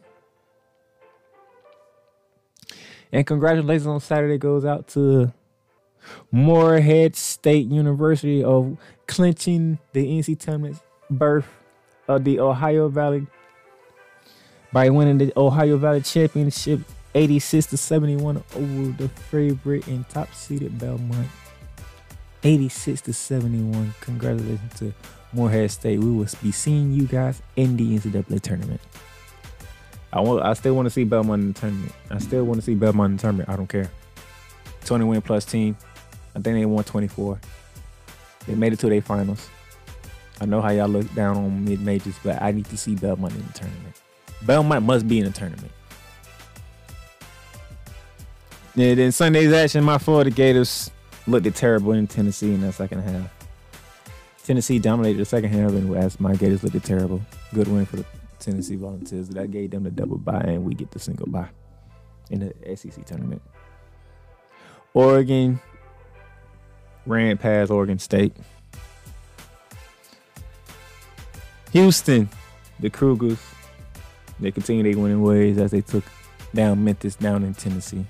And 3.12 3.28
congratulations 3.28 3.86
on 3.86 4.00
Saturday 4.00 4.40
goes 4.40 4.66
out 4.66 4.88
to 4.90 5.32
Morehead 6.32 7.16
State 7.16 7.68
University 7.68 8.44
of 8.44 8.76
clinching 9.06 9.78
the 9.94 10.04
NC 10.04 10.40
tournament 10.40 10.80
berth 11.12 11.48
of 12.08 12.24
the 12.24 12.40
Ohio 12.40 12.90
Valley 12.90 13.28
by 14.74 14.90
winning 14.90 15.20
the 15.20 15.32
Ohio 15.38 15.78
Valley 15.78 16.02
Championship 16.02 16.80
86 17.14 17.68
to 17.68 17.78
71 17.78 18.44
over 18.56 18.92
the 18.98 19.10
favorite 19.10 19.86
and 19.86 20.10
top 20.10 20.34
seeded 20.34 20.80
Belmont. 20.80 21.28
86 22.44 23.02
to 23.02 23.14
71. 23.14 23.94
Congratulations 24.02 24.74
to 24.80 24.92
Morehead 25.34 25.72
State. 25.72 26.00
We 26.00 26.12
will 26.12 26.28
be 26.42 26.52
seeing 26.52 26.92
you 26.92 27.04
guys 27.04 27.42
in 27.56 27.78
the 27.78 27.98
NCAA 27.98 28.42
tournament. 28.42 28.82
I 30.12 30.22
want. 30.22 30.44
I 30.44 30.54
still 30.54 30.76
want 30.76 30.88
to 30.88 30.90
see 30.90 31.04
Belmont 31.04 31.42
in 31.42 31.54
the 31.54 31.60
tournament. 31.60 31.92
I 32.10 32.18
still 32.18 32.44
want 32.44 32.60
to 32.60 32.66
see 32.66 32.76
Belmont 32.76 33.12
in 33.12 33.18
the 33.18 33.22
tournament. 33.22 33.50
I 33.50 33.56
don't 33.56 33.68
care. 33.68 33.90
20 34.86 35.06
win 35.06 35.22
plus 35.22 35.46
team. 35.46 35.78
I 36.36 36.40
think 36.40 36.58
they 36.58 36.66
won 36.66 36.84
24. 36.84 37.40
They 38.48 38.56
made 38.56 38.74
it 38.74 38.80
to 38.80 38.90
their 38.90 39.02
finals. 39.02 39.50
I 40.42 40.46
know 40.46 40.62
how 40.62 40.70
y'all 40.70 40.88
look 40.88 41.14
down 41.14 41.38
on 41.38 41.66
mid 41.66 41.82
majors, 41.82 42.16
but 42.24 42.42
I 42.42 42.52
need 42.52 42.66
to 42.66 42.78
see 42.78 42.96
Belmont 42.96 43.34
in 43.36 43.46
the 43.46 43.54
tournament. 43.54 43.96
Belmont 44.44 44.86
must 44.86 45.08
be 45.08 45.20
in 45.20 45.26
the 45.26 45.32
tournament. 45.32 45.72
Yeah, 48.76 48.96
then 48.96 49.12
Sunday's 49.12 49.52
action, 49.52 49.84
my 49.84 49.98
Florida 49.98 50.30
Gators 50.30 50.90
looked 51.28 51.54
terrible 51.56 51.92
in 51.92 52.08
Tennessee 52.08 52.54
in 52.54 52.62
that 52.62 52.74
second 52.74 53.02
half. 53.02 53.39
Tennessee 54.50 54.80
dominated 54.80 55.20
the 55.20 55.26
second 55.26 55.52
half, 55.52 55.70
and 55.74 55.96
as 55.96 56.20
my 56.20 56.36
Gators 56.36 56.64
looked 56.64 56.84
terrible. 56.84 57.22
Good 57.54 57.68
win 57.68 57.86
for 57.86 57.98
the 57.98 58.06
Tennessee 58.40 58.78
Volunteers. 58.78 59.30
That 59.30 59.52
gave 59.52 59.70
them 59.70 59.84
the 59.84 59.92
double 59.92 60.18
bye, 60.18 60.42
and 60.44 60.64
we 60.64 60.74
get 60.74 60.90
the 60.90 60.98
single 60.98 61.28
bye 61.28 61.50
in 62.32 62.40
the 62.40 62.76
SEC 62.76 63.06
tournament. 63.06 63.44
Oregon 64.96 65.60
ran 67.06 67.38
past 67.38 67.70
Oregon 67.70 68.00
State. 68.00 68.36
Houston, 71.72 72.28
the 72.80 72.90
Cougars, 72.90 73.38
they 74.40 74.50
continue 74.50 74.82
their 74.82 75.00
winning 75.00 75.22
ways 75.22 75.60
as 75.60 75.70
they 75.70 75.82
took 75.82 76.06
down 76.56 76.84
Memphis 76.84 77.14
down 77.14 77.44
in 77.44 77.54
Tennessee. 77.54 78.04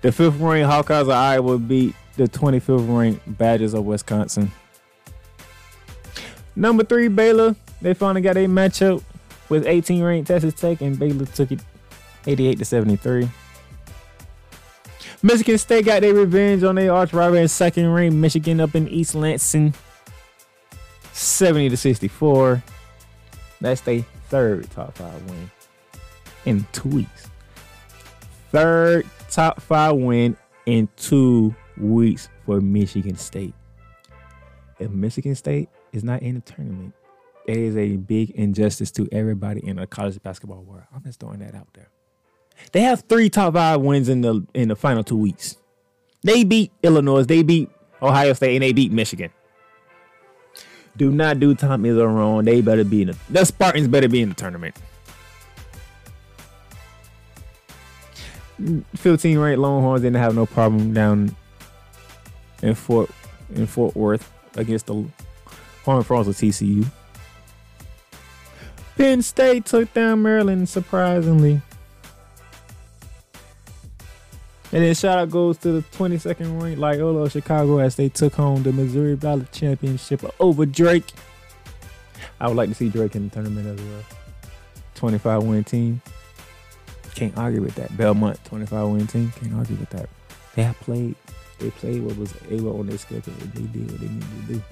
The 0.00 0.10
fifth 0.10 0.40
ranked 0.40 0.68
Hawkeyes 0.68 1.02
of 1.02 1.10
Iowa 1.10 1.56
beat 1.56 1.94
the 2.16 2.24
25th 2.24 2.96
ranked 2.96 3.38
Badgers 3.38 3.74
of 3.74 3.84
Wisconsin. 3.84 4.50
Number 6.56 6.84
three, 6.84 7.08
Baylor. 7.08 7.56
They 7.82 7.94
finally 7.94 8.22
got 8.22 8.36
a 8.36 8.46
matchup 8.46 9.02
with 9.48 9.66
18 9.66 10.02
ranked 10.02 10.28
Texas 10.28 10.54
Tech, 10.54 10.80
and 10.80 10.98
Baylor 10.98 11.26
took 11.26 11.52
it 11.52 11.60
88 12.26 12.58
to 12.58 12.64
73. 12.64 13.28
Michigan 15.22 15.58
State 15.58 15.86
got 15.86 16.02
their 16.02 16.14
revenge 16.14 16.62
on 16.62 16.74
their 16.74 16.92
arch 16.92 17.12
rival 17.12 17.38
in 17.38 17.48
second 17.48 17.90
ranked 17.92 18.16
Michigan 18.16 18.60
up 18.60 18.74
in 18.74 18.88
East 18.88 19.14
Lansing, 19.14 19.74
70 21.12 21.70
to 21.70 21.76
64. 21.76 22.62
That's 23.60 23.80
their 23.80 24.04
third 24.28 24.70
top 24.70 24.94
five 24.94 25.22
win 25.30 25.50
in 26.44 26.66
two 26.72 26.88
weeks. 26.88 27.30
Third 28.50 29.06
top 29.30 29.60
five 29.60 29.96
win 29.96 30.36
in 30.66 30.88
two 30.96 31.54
weeks 31.78 32.28
for 32.44 32.60
Michigan 32.60 33.16
State. 33.16 33.54
If 34.78 34.90
Michigan 34.90 35.34
State 35.34 35.68
is 35.92 36.04
not 36.04 36.22
in 36.22 36.36
the 36.36 36.40
tournament, 36.40 36.94
it 37.46 37.56
is 37.56 37.76
a 37.76 37.96
big 37.96 38.30
injustice 38.30 38.90
to 38.92 39.08
everybody 39.12 39.66
in 39.66 39.76
the 39.76 39.86
college 39.86 40.20
basketball 40.22 40.62
world. 40.62 40.84
I'm 40.94 41.02
just 41.02 41.20
throwing 41.20 41.40
that 41.40 41.54
out 41.54 41.68
there. 41.74 41.88
They 42.72 42.80
have 42.80 43.04
three 43.08 43.28
top 43.28 43.54
five 43.54 43.80
wins 43.80 44.08
in 44.08 44.20
the 44.20 44.46
in 44.54 44.68
the 44.68 44.76
final 44.76 45.04
two 45.04 45.16
weeks. 45.16 45.56
They 46.22 46.44
beat 46.44 46.72
Illinois, 46.82 47.24
they 47.24 47.42
beat 47.42 47.68
Ohio 48.00 48.32
State, 48.32 48.56
and 48.56 48.62
they 48.62 48.72
beat 48.72 48.92
Michigan. 48.92 49.30
Do 50.96 51.10
not 51.10 51.40
do 51.40 51.54
Tommy 51.54 51.90
wrong. 51.90 52.44
They 52.44 52.60
better 52.60 52.84
be 52.84 53.02
in 53.02 53.08
the 53.08 53.16
the 53.30 53.44
Spartans 53.44 53.88
better 53.88 54.08
be 54.08 54.22
in 54.22 54.30
the 54.30 54.34
tournament. 54.34 54.76
15 58.94 59.38
ranked 59.38 59.58
Longhorns 59.58 60.02
didn't 60.02 60.16
have 60.16 60.34
no 60.36 60.46
problem 60.46 60.94
down 60.94 61.34
in 62.62 62.74
Fort 62.74 63.10
in 63.54 63.66
Fort 63.66 63.94
Worth 63.94 64.30
against 64.56 64.86
the 64.86 65.04
Horned 65.84 66.06
Frogs 66.06 66.28
of 66.28 66.36
TCU. 66.36 66.86
Penn 68.96 69.22
State 69.22 69.66
took 69.66 69.92
down 69.92 70.22
Maryland 70.22 70.68
surprisingly. 70.68 71.60
And 74.72 74.82
then 74.82 74.94
shout 74.94 75.18
out 75.18 75.30
goes 75.30 75.58
to 75.58 75.72
the 75.72 75.82
22nd 75.96 76.60
ranked 76.60 76.80
Loyola 76.80 77.30
Chicago 77.30 77.78
as 77.78 77.94
they 77.94 78.08
took 78.08 78.34
home 78.34 78.64
the 78.64 78.72
Missouri 78.72 79.14
Valley 79.14 79.46
Championship 79.52 80.24
over 80.40 80.66
Drake. 80.66 81.12
I 82.40 82.48
would 82.48 82.56
like 82.56 82.70
to 82.70 82.74
see 82.74 82.88
Drake 82.88 83.14
in 83.14 83.28
the 83.28 83.34
tournament 83.34 83.78
as 83.78 83.86
well. 83.86 84.02
25 84.96 85.44
win 85.44 85.64
team. 85.64 86.02
Can't 87.14 87.36
argue 87.38 87.62
with 87.62 87.76
that. 87.76 87.96
Belmont 87.96 88.42
25 88.46 88.88
win 88.88 89.06
team. 89.06 89.32
Can't 89.40 89.54
argue 89.54 89.76
with 89.76 89.90
that. 89.90 90.08
They 90.56 90.64
have 90.64 90.78
played. 90.80 91.14
They 91.58 91.70
played 91.70 92.02
what 92.02 92.16
was 92.16 92.34
able 92.50 92.78
on 92.78 92.86
their 92.86 92.98
schedule. 92.98 93.32
They 93.54 93.62
did 93.62 93.90
what 93.90 94.00
they 94.00 94.08
needed 94.08 94.46
to 94.46 94.54
do. 94.54 94.62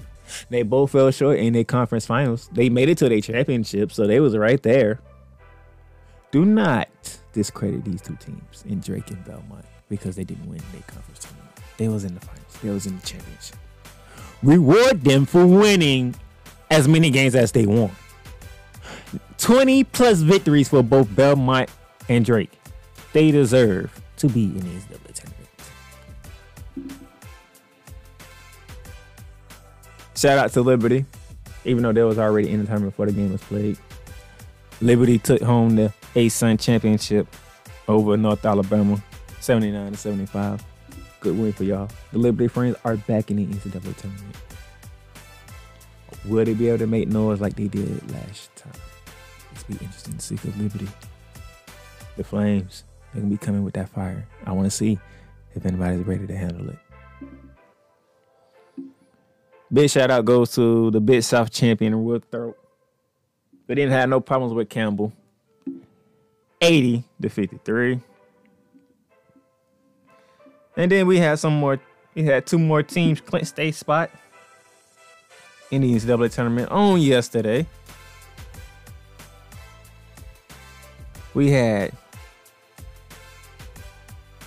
They 0.49 0.63
both 0.63 0.91
fell 0.91 1.11
short 1.11 1.39
in 1.39 1.53
their 1.53 1.63
conference 1.63 2.05
finals. 2.05 2.49
They 2.53 2.69
made 2.69 2.89
it 2.89 2.97
to 2.99 3.09
their 3.09 3.21
championship, 3.21 3.91
so 3.91 4.07
they 4.07 4.19
was 4.19 4.37
right 4.37 4.61
there. 4.61 4.99
Do 6.31 6.45
not 6.45 6.89
discredit 7.33 7.85
these 7.85 8.01
two 8.01 8.15
teams 8.15 8.63
in 8.67 8.79
Drake 8.79 9.11
and 9.11 9.23
Belmont 9.25 9.65
because 9.89 10.15
they 10.15 10.23
didn't 10.23 10.47
win 10.47 10.61
their 10.71 10.81
conference 10.81 11.19
tournament. 11.19 11.51
They 11.77 11.87
was 11.87 12.03
in 12.03 12.13
the 12.13 12.19
finals. 12.19 12.57
They 12.61 12.69
was 12.69 12.85
in 12.85 12.97
the 12.97 13.05
championship. 13.05 13.57
Reward 14.41 15.01
them 15.03 15.25
for 15.25 15.45
winning 15.45 16.15
as 16.69 16.87
many 16.87 17.09
games 17.09 17.35
as 17.35 17.51
they 17.51 17.65
won. 17.65 17.91
20 19.37 19.83
plus 19.85 20.19
victories 20.19 20.69
for 20.69 20.81
both 20.81 21.13
Belmont 21.15 21.69
and 22.09 22.25
Drake. 22.25 22.51
They 23.13 23.31
deserve 23.31 24.01
to 24.17 24.27
be 24.27 24.45
in 24.45 24.59
these 24.61 24.85
double 24.85 25.12
Shout 30.23 30.37
out 30.37 30.53
to 30.53 30.61
Liberty, 30.61 31.05
even 31.65 31.83
though 31.83 31.91
they 31.91 32.01
was 32.01 32.17
already 32.17 32.49
in 32.49 32.61
the 32.61 32.65
tournament 32.65 32.93
before 32.93 33.07
the 33.07 33.11
game 33.11 33.33
was 33.33 33.41
played. 33.41 33.77
Liberty 34.79 35.19
took 35.19 35.41
home 35.41 35.75
the 35.75 35.93
ASUN 36.15 36.57
championship 36.57 37.27
over 37.89 38.15
North 38.15 38.45
Alabama, 38.45 39.03
79 39.41 39.91
to 39.91 39.97
75. 39.97 40.63
Good 41.19 41.37
win 41.37 41.51
for 41.51 41.65
y'all. 41.65 41.89
The 42.13 42.19
Liberty 42.19 42.47
Friends 42.47 42.77
are 42.85 42.95
back 42.95 43.31
in 43.31 43.35
the 43.35 43.45
NCAA 43.47 43.97
tournament. 43.97 44.37
Will 46.23 46.45
they 46.45 46.53
be 46.53 46.69
able 46.69 46.77
to 46.77 46.87
make 46.87 47.09
noise 47.09 47.41
like 47.41 47.57
they 47.57 47.67
did 47.67 48.09
last 48.09 48.55
time? 48.55 48.71
It's 49.51 49.63
be 49.63 49.73
interesting 49.73 50.13
to 50.13 50.21
see 50.21 50.37
for 50.37 50.57
Liberty. 50.57 50.87
The 52.15 52.23
Flames, 52.23 52.85
they're 53.11 53.21
gonna 53.21 53.29
be 53.29 53.37
coming 53.37 53.65
with 53.65 53.73
that 53.73 53.89
fire. 53.89 54.25
I 54.45 54.53
want 54.53 54.67
to 54.67 54.71
see 54.71 54.97
if 55.53 55.65
anybody's 55.65 56.07
ready 56.07 56.25
to 56.27 56.37
handle 56.37 56.69
it. 56.69 56.77
Big 59.73 59.89
shout 59.89 60.11
out 60.11 60.23
goes 60.23 60.53
to 60.53 60.91
the 60.91 61.01
Big 61.01 61.23
South 61.23 61.49
champion 61.49 62.05
Winthrop. 62.05 62.55
They 63.65 63.73
didn't 63.73 63.93
have 63.93 64.07
no 64.07 64.19
problems 64.19 64.53
with 64.53 64.69
Campbell. 64.69 65.11
80 66.61 67.03
to 67.21 67.29
53. 67.29 67.99
And 70.77 70.91
then 70.91 71.07
we 71.07 71.17
had 71.17 71.39
some 71.39 71.55
more. 71.55 71.79
We 72.13 72.23
had 72.23 72.45
two 72.45 72.59
more 72.59 72.83
teams 72.83 73.19
Clint 73.19 73.47
State 73.47 73.73
spot 73.73 74.11
in 75.71 75.81
the 75.81 75.93
NCAA 75.93 76.31
tournament 76.31 76.69
on 76.69 77.01
yesterday. 77.01 77.65
We 81.33 81.49
had 81.49 81.93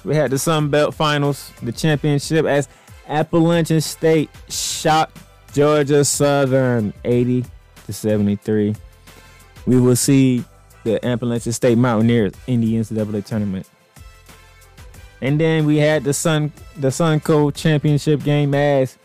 we 0.05 0.15
had 0.15 0.31
the 0.31 0.39
Sun 0.39 0.69
Belt 0.69 0.95
Finals, 0.95 1.51
the 1.62 1.73
championship 1.73 2.47
as 2.47 2.69
Appalachian 3.09 3.81
State 3.81 4.31
shot 4.87 5.11
Georgia 5.53 6.05
Southern 6.05 6.94
80 7.05 7.44
to 7.87 7.92
73. 7.92 8.77
We 9.66 9.81
will 9.81 9.96
see 9.96 10.44
the 10.85 11.05
Appalachian 11.05 11.53
State 11.53 11.77
Mountaineers 11.77 12.35
in 12.46 12.61
the 12.61 12.75
NCAA 12.75 13.25
tournament. 13.25 13.68
And 15.20 15.40
then 15.40 15.66
we 15.66 15.79
had 15.79 16.05
the 16.05 16.12
Sun 16.14 16.53
the 16.77 16.88
Suncoast 16.88 17.57
Championship 17.57 18.22
game 18.22 18.55
as 18.55 18.96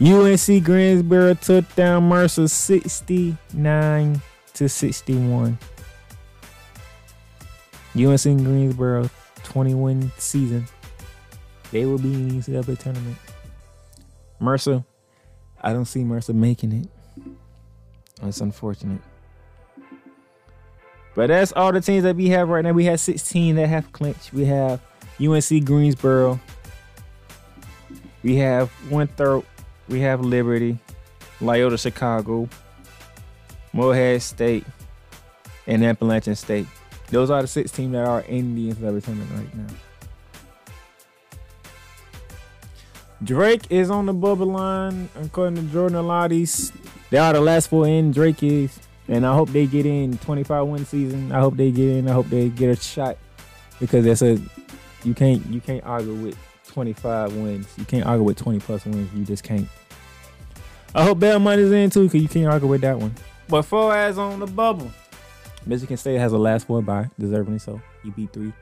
UNC 0.00 0.62
Greensboro 0.62 1.34
took 1.34 1.74
down 1.74 2.04
Mercer 2.04 2.46
69 2.46 4.22
to 4.54 4.68
61. 4.68 5.58
UNC 7.96 8.22
Greensboro 8.44 9.10
21 9.42 10.12
season. 10.18 10.68
They 11.72 11.84
will 11.84 11.98
be 11.98 12.14
in 12.14 12.28
the 12.28 12.34
NCAA 12.36 12.78
tournament. 12.78 13.16
Mercer, 14.38 14.84
I 15.66 15.72
don't 15.72 15.84
see 15.84 16.04
Mercer 16.04 16.32
making 16.32 16.70
it. 16.70 16.88
It's 18.22 18.40
unfortunate. 18.40 19.00
But 21.16 21.26
that's 21.26 21.50
all 21.50 21.72
the 21.72 21.80
teams 21.80 22.04
that 22.04 22.14
we 22.14 22.28
have 22.28 22.48
right 22.48 22.62
now. 22.62 22.70
We 22.70 22.84
have 22.84 23.00
16 23.00 23.56
that 23.56 23.66
have 23.66 23.90
clinched. 23.90 24.32
We 24.32 24.44
have 24.44 24.80
UNC 25.20 25.64
Greensboro. 25.64 26.38
We 28.22 28.36
have 28.36 28.70
Winthrop. 28.92 29.44
We 29.88 29.98
have 30.02 30.20
Liberty, 30.20 30.78
Loyola 31.40 31.78
Chicago, 31.78 32.48
Morehead 33.72 34.22
State, 34.22 34.64
and 35.66 35.84
Appalachian 35.84 36.36
State. 36.36 36.68
Those 37.08 37.28
are 37.28 37.42
the 37.42 37.48
six 37.48 37.72
teams 37.72 37.92
that 37.94 38.06
are 38.06 38.20
in 38.20 38.54
the 38.54 38.72
NCAA 38.72 39.02
tournament 39.02 39.30
right 39.34 39.54
now. 39.56 39.74
Drake 43.24 43.62
is 43.70 43.90
on 43.90 44.06
the 44.06 44.12
bubble 44.12 44.46
line, 44.46 45.08
according 45.16 45.56
to 45.56 45.62
Jordan 45.72 45.98
Alatis. 45.98 46.72
They 47.10 47.18
are 47.18 47.32
the 47.32 47.40
last 47.40 47.68
four 47.68 47.86
in. 47.86 48.12
Drake 48.12 48.42
is, 48.42 48.78
and 49.08 49.26
I 49.26 49.34
hope 49.34 49.48
they 49.50 49.66
get 49.66 49.86
in 49.86 50.18
25 50.18 50.66
win 50.66 50.84
season. 50.84 51.32
I 51.32 51.40
hope 51.40 51.56
they 51.56 51.70
get 51.70 51.88
in. 51.88 52.08
I 52.08 52.12
hope 52.12 52.28
they 52.28 52.50
get 52.50 52.68
a 52.68 52.76
shot 52.80 53.16
because 53.80 54.04
that's 54.04 54.22
a 54.22 54.38
you 55.02 55.14
can't 55.14 55.44
you 55.46 55.60
can't 55.60 55.84
argue 55.84 56.14
with 56.14 56.36
25 56.68 57.34
wins. 57.36 57.68
You 57.78 57.84
can't 57.84 58.04
argue 58.04 58.24
with 58.24 58.36
20 58.36 58.60
plus 58.60 58.84
wins. 58.84 59.12
You 59.14 59.24
just 59.24 59.42
can't. 59.42 59.68
I 60.94 61.04
hope 61.04 61.18
Belmont 61.18 61.60
is 61.60 61.72
in 61.72 61.88
too 61.90 62.04
because 62.04 62.22
you 62.22 62.28
can't 62.28 62.48
argue 62.48 62.68
with 62.68 62.82
that 62.82 62.98
one. 62.98 63.14
But 63.48 63.62
four 63.62 63.96
as 63.96 64.18
on 64.18 64.40
the 64.40 64.46
bubble. 64.46 64.90
Michigan 65.64 65.96
State 65.96 66.18
has 66.18 66.32
a 66.32 66.38
last 66.38 66.66
four 66.66 66.82
by 66.82 67.08
deservingly 67.20 67.60
so. 67.60 67.80
You 68.04 68.12
beat 68.12 68.32
three 68.32 68.52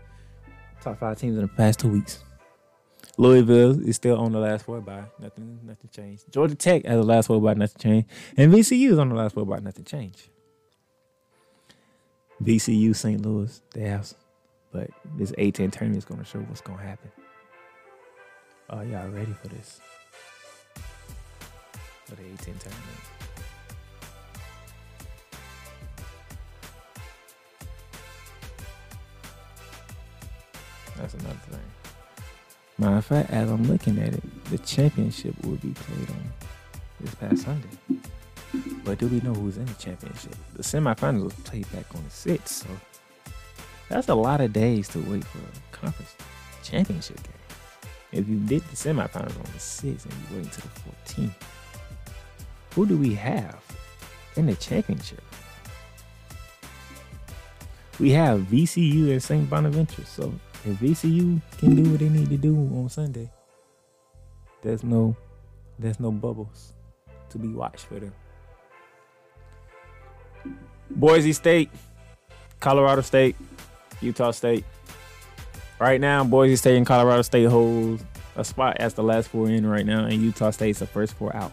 top 0.80 0.98
five 0.98 1.18
teams 1.18 1.36
in 1.36 1.42
the 1.42 1.48
past 1.48 1.80
two 1.80 1.88
weeks. 1.88 2.22
Louisville 3.16 3.86
is 3.86 3.96
still 3.96 4.18
on 4.18 4.32
the 4.32 4.40
last 4.40 4.64
four 4.64 4.80
by 4.80 5.04
nothing. 5.20 5.60
Nothing 5.62 5.90
changed. 5.92 6.24
Georgia 6.32 6.54
Tech 6.54 6.84
has 6.84 6.96
the 6.96 7.04
last 7.04 7.26
four 7.28 7.40
by 7.40 7.54
nothing 7.54 7.78
changed, 7.80 8.08
and 8.36 8.52
VCU 8.52 8.90
is 8.90 8.98
on 8.98 9.08
the 9.08 9.14
last 9.14 9.34
four 9.34 9.46
by 9.46 9.60
nothing 9.60 9.84
changed. 9.84 10.28
VCU, 12.42 12.94
St. 12.94 13.20
Louis, 13.24 13.62
they 13.72 13.82
have, 13.82 14.12
but 14.72 14.90
this 15.16 15.30
A10 15.32 15.70
tournament 15.70 15.98
is 15.98 16.04
going 16.04 16.20
to 16.20 16.26
show 16.26 16.40
what's 16.40 16.60
going 16.60 16.78
to 16.78 16.84
happen. 16.84 17.10
Are 18.70 18.84
y'all 18.84 19.08
ready 19.08 19.32
for 19.32 19.48
this? 19.48 19.80
For 22.06 22.16
the 22.16 22.22
A10 22.22 22.58
tournament. 22.58 23.00
That's 30.96 31.14
another 31.14 31.34
thing. 31.50 31.83
Matter 32.76 32.96
of 32.96 33.04
fact, 33.04 33.30
as 33.30 33.50
I'm 33.50 33.64
looking 33.64 33.98
at 33.98 34.14
it, 34.14 34.44
the 34.46 34.58
championship 34.58 35.34
will 35.44 35.56
be 35.56 35.70
played 35.70 36.10
on 36.10 36.32
this 37.00 37.14
past 37.14 37.42
Sunday. 37.42 37.68
But 38.84 38.98
do 38.98 39.08
we 39.08 39.20
know 39.20 39.32
who's 39.32 39.56
in 39.56 39.66
the 39.66 39.74
championship? 39.74 40.34
The 40.54 40.62
semifinals 40.62 41.24
was 41.24 41.34
played 41.34 41.70
back 41.72 41.86
on 41.94 42.02
the 42.02 42.10
6th, 42.10 42.48
so 42.48 42.66
that's 43.88 44.08
a 44.08 44.14
lot 44.14 44.40
of 44.40 44.52
days 44.52 44.88
to 44.88 44.98
wait 45.00 45.24
for 45.24 45.38
a 45.38 45.76
conference 45.76 46.14
championship 46.62 47.22
game. 47.22 47.32
If 48.12 48.28
you 48.28 48.38
did 48.40 48.62
the 48.62 48.76
semifinals 48.76 49.36
on 49.36 49.52
the 49.52 49.58
6th 49.58 50.04
and 50.04 50.14
you 50.14 50.36
wait 50.36 50.44
until 50.44 50.70
the 50.74 51.22
14th, 51.30 51.34
who 52.74 52.86
do 52.86 52.96
we 52.96 53.14
have 53.14 53.60
in 54.36 54.46
the 54.46 54.54
championship? 54.56 55.22
We 58.00 58.10
have 58.10 58.40
VCU 58.40 59.12
and 59.12 59.22
St. 59.22 59.48
Bonaventure. 59.48 60.04
So 60.04 60.34
if 60.66 60.78
VCU 60.78 61.40
can 61.58 61.74
do 61.76 61.90
what 61.90 62.00
they 62.00 62.08
need 62.08 62.30
to 62.30 62.36
do 62.36 62.56
on 62.56 62.88
Sunday, 62.88 63.30
there's 64.62 64.82
no 64.82 65.14
there's 65.78 66.00
no 66.00 66.10
bubbles 66.10 66.72
to 67.30 67.38
be 67.38 67.48
watched 67.48 67.86
for 67.86 68.00
them. 68.00 68.14
Boise 70.90 71.32
State, 71.32 71.70
Colorado 72.60 73.02
State, 73.02 73.36
Utah 74.00 74.30
State. 74.30 74.64
Right 75.78 76.00
now, 76.00 76.24
Boise 76.24 76.56
State 76.56 76.76
and 76.76 76.86
Colorado 76.86 77.22
State 77.22 77.44
hold 77.44 78.02
a 78.36 78.44
spot 78.44 78.76
as 78.78 78.94
the 78.94 79.02
last 79.02 79.28
four 79.28 79.48
in 79.48 79.66
right 79.66 79.84
now, 79.84 80.04
and 80.04 80.22
Utah 80.22 80.50
State's 80.50 80.78
the 80.78 80.86
first 80.86 81.14
four 81.14 81.34
out. 81.36 81.52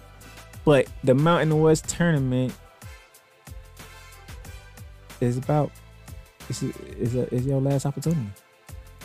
But 0.63 0.88
the 1.04 1.15
Mountain 1.15 1.60
West 1.60 1.89
tournament 1.89 2.54
is 5.19 5.38
about 5.38 5.71
it's, 6.50 6.62
it's, 6.63 7.13
a, 7.15 7.34
it's 7.34 7.45
your 7.45 7.60
last 7.60 7.86
opportunity. 7.86 8.30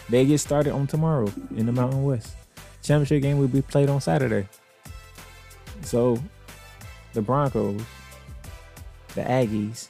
They 0.09 0.25
get 0.25 0.38
started 0.38 0.73
on 0.73 0.87
tomorrow 0.87 1.33
in 1.57 1.66
the 1.66 1.73
Mountain 1.73 2.05
West. 2.05 2.37
Championship 2.83 3.23
game 3.23 3.38
will 3.38 3.49
be 3.49 3.62
played 3.62 3.88
on 3.88 4.01
Saturday. 4.01 4.49
So 5.83 6.19
the 7.12 7.23
Broncos, 7.23 7.83
the 9.14 9.23
Aggies, 9.23 9.88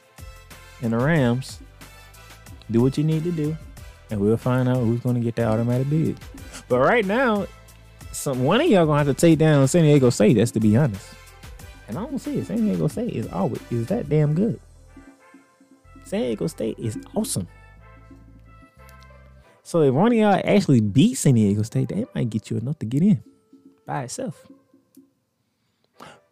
and 0.81 0.93
the 0.93 0.97
Rams 0.97 1.59
do 2.71 2.81
what 2.81 2.97
you 2.97 3.03
need 3.03 3.23
to 3.23 3.31
do, 3.31 3.55
and 4.09 4.19
we'll 4.19 4.37
find 4.37 4.67
out 4.67 4.77
who's 4.77 5.01
going 5.01 5.15
to 5.15 5.21
get 5.21 5.35
that 5.35 5.47
automatic 5.47 5.89
bid. 5.89 6.19
But 6.67 6.79
right 6.79 7.05
now, 7.05 7.47
some 8.11 8.43
one 8.43 8.61
of 8.61 8.67
y'all 8.67 8.85
gonna 8.85 8.97
have 8.97 9.07
to 9.07 9.13
take 9.13 9.37
down 9.37 9.67
San 9.67 9.83
Diego 9.83 10.09
State. 10.09 10.33
That's 10.33 10.51
to 10.51 10.59
be 10.59 10.75
honest. 10.75 11.07
And 11.87 11.97
I 11.97 12.03
don't 12.03 12.19
see 12.19 12.39
it. 12.39 12.47
San 12.47 12.65
Diego 12.65 12.87
State 12.87 13.13
is 13.13 13.27
always 13.31 13.61
is 13.71 13.87
that 13.87 14.09
damn 14.09 14.33
good. 14.33 14.59
San 16.03 16.21
Diego 16.21 16.47
State 16.47 16.79
is 16.79 16.97
awesome. 17.15 17.47
So 19.67 19.81
if 19.81 19.93
one 19.93 20.13
of 20.13 20.17
y'all 20.17 20.41
actually 20.45 20.79
beat 20.79 21.15
San 21.15 21.33
Diego 21.33 21.61
State, 21.61 21.89
that 21.89 22.15
might 22.15 22.29
get 22.29 22.49
you 22.49 22.55
enough 22.55 22.79
to 22.79 22.85
get 22.85 23.01
in 23.01 23.21
by 23.85 24.03
itself. 24.03 24.47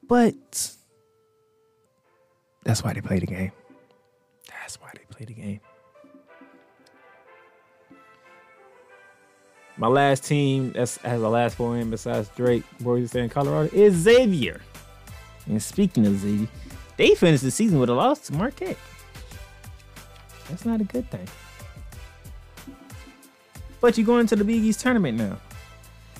But 0.07 0.73
that's 2.63 2.81
why 2.81 2.93
they 2.93 3.01
play 3.01 3.19
the 3.19 3.25
game. 3.25 3.51
That's 4.47 4.79
why 4.79 4.89
they 4.93 5.03
play 5.09 5.25
the 5.25 5.33
game. 5.33 5.59
My 9.75 9.87
last 9.87 10.23
team 10.23 10.71
that 10.71 10.97
has 11.03 11.19
the 11.19 11.29
last 11.29 11.57
four 11.57 11.75
in 11.75 11.89
besides 11.89 12.29
Drake, 12.37 12.63
Boise 12.79 13.07
State, 13.07 13.23
and 13.23 13.31
Colorado 13.31 13.69
is 13.75 13.95
Xavier. 13.95 14.61
And 15.47 15.61
speaking 15.61 16.05
of 16.05 16.17
Xavier, 16.19 16.47
they 16.95 17.15
finished 17.15 17.43
the 17.43 17.51
season 17.51 17.79
with 17.79 17.89
a 17.89 17.93
loss 17.95 18.21
to 18.27 18.33
Marquette. 18.33 18.77
That's 20.47 20.63
not 20.63 20.79
a 20.79 20.85
good 20.85 21.11
thing. 21.11 21.27
But 23.85 23.99
you're 23.99 24.07
going 24.07 24.25
to 24.25 24.35
the 24.35 24.43
Big 24.43 24.63
East 24.63 24.79
tournament 24.79 25.15
now. 25.15 25.37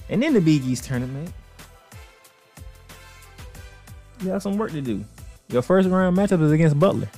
And 0.07 0.23
in 0.23 0.35
the 0.35 0.39
Big 0.39 0.63
East 0.63 0.83
tournament, 0.83 1.33
you 4.21 4.27
got 4.27 4.43
some 4.43 4.59
work 4.59 4.69
to 4.73 4.81
do. 4.81 5.03
Your 5.47 5.63
first 5.63 5.89
round 5.89 6.15
matchup 6.15 6.43
is 6.43 6.51
against 6.51 6.79
Butler. 6.79 7.09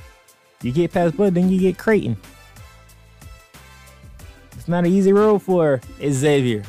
You 0.61 0.71
get 0.71 0.93
past 0.93 1.17
Butler, 1.17 1.31
then 1.31 1.49
you 1.49 1.59
get 1.59 1.77
Creighton. 1.77 2.15
It's 4.53 4.69
not 4.69 4.85
an 4.85 4.93
easy 4.93 5.11
road 5.11 5.39
for 5.39 5.81
Xavier 6.01 6.63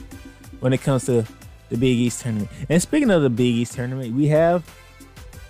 when 0.59 0.73
it 0.73 0.83
comes 0.83 1.05
to 1.05 1.25
the 1.69 1.77
Big 1.77 1.99
East 1.99 2.23
tournament. 2.23 2.51
And 2.69 2.83
speaking 2.83 3.13
of 3.13 3.23
the 3.23 3.31
Big 3.31 3.55
East 3.55 3.75
tournament, 3.75 4.13
we 4.13 4.27
have 4.27 4.69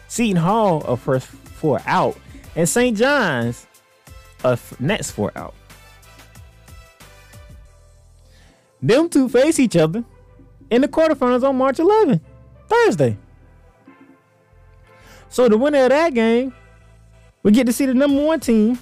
Seton 0.08 0.36
Hall 0.36 0.82
a 0.82 0.98
first 0.98 1.28
four 1.28 1.80
out, 1.86 2.18
and 2.54 2.68
St. 2.68 2.94
John's 2.94 3.66
a 4.44 4.58
next 4.78 5.12
four 5.12 5.32
out. 5.34 5.54
Them 8.80 9.08
two 9.08 9.28
face 9.28 9.58
each 9.58 9.76
other 9.76 10.04
in 10.70 10.82
the 10.82 10.88
quarterfinals 10.88 11.46
on 11.46 11.56
March 11.56 11.78
11, 11.78 12.20
Thursday. 12.68 13.16
So 15.28 15.48
the 15.48 15.58
winner 15.58 15.84
of 15.84 15.90
that 15.90 16.14
game, 16.14 16.54
we 17.42 17.52
get 17.52 17.66
to 17.66 17.72
see 17.72 17.86
the 17.86 17.94
number 17.94 18.22
one 18.22 18.40
team. 18.40 18.78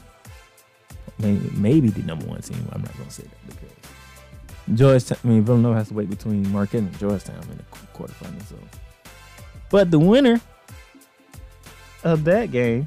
Maybe, 1.19 1.51
maybe 1.55 1.89
the 1.89 2.03
number 2.03 2.27
one 2.27 2.41
team. 2.43 2.69
I'm 2.73 2.83
not 2.83 2.97
gonna 2.99 3.11
say 3.11 3.25
that 3.25 3.47
because 3.47 4.79
Georgetown. 4.79 5.19
I 5.25 5.29
mean, 5.29 5.43
Villanova 5.43 5.77
has 5.77 5.89
to 5.89 5.95
wait 5.95 6.11
between 6.11 6.51
Marquette 6.53 6.83
and 6.83 6.99
Georgetown 6.99 7.43
in 7.51 7.57
the 7.57 7.65
quarterfinals. 7.95 8.49
So, 8.49 8.57
but 9.71 9.91
the 9.91 9.99
winner 9.99 10.41
of 12.05 12.25
that 12.25 12.51
game 12.51 12.87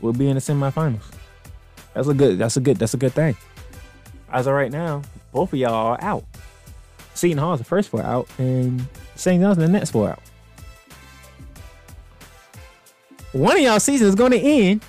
will 0.00 0.12
be 0.12 0.28
in 0.28 0.34
the 0.34 0.40
semifinals. 0.40 1.04
That's 1.94 2.08
a 2.08 2.14
good. 2.14 2.38
That's 2.38 2.56
a 2.56 2.60
good. 2.60 2.78
That's 2.78 2.94
a 2.94 2.98
good 2.98 3.12
thing. 3.12 3.36
As 4.30 4.46
of 4.46 4.54
right 4.54 4.72
now, 4.72 5.02
both 5.36 5.52
of 5.52 5.58
y'all 5.58 5.74
are 5.74 5.98
out. 6.00 6.24
Seton 7.12 7.36
Hall 7.36 7.52
is 7.52 7.58
the 7.58 7.64
first 7.64 7.90
four 7.90 8.02
out, 8.02 8.26
and 8.38 8.86
St. 9.16 9.38
John's 9.38 9.58
the 9.58 9.68
next 9.68 9.90
four 9.90 10.08
out. 10.08 10.22
One 13.32 13.54
of 13.54 13.62
y'all 13.62 13.78
season 13.78 14.08
is 14.08 14.14
going 14.14 14.30
to 14.30 14.38
end 14.38 14.82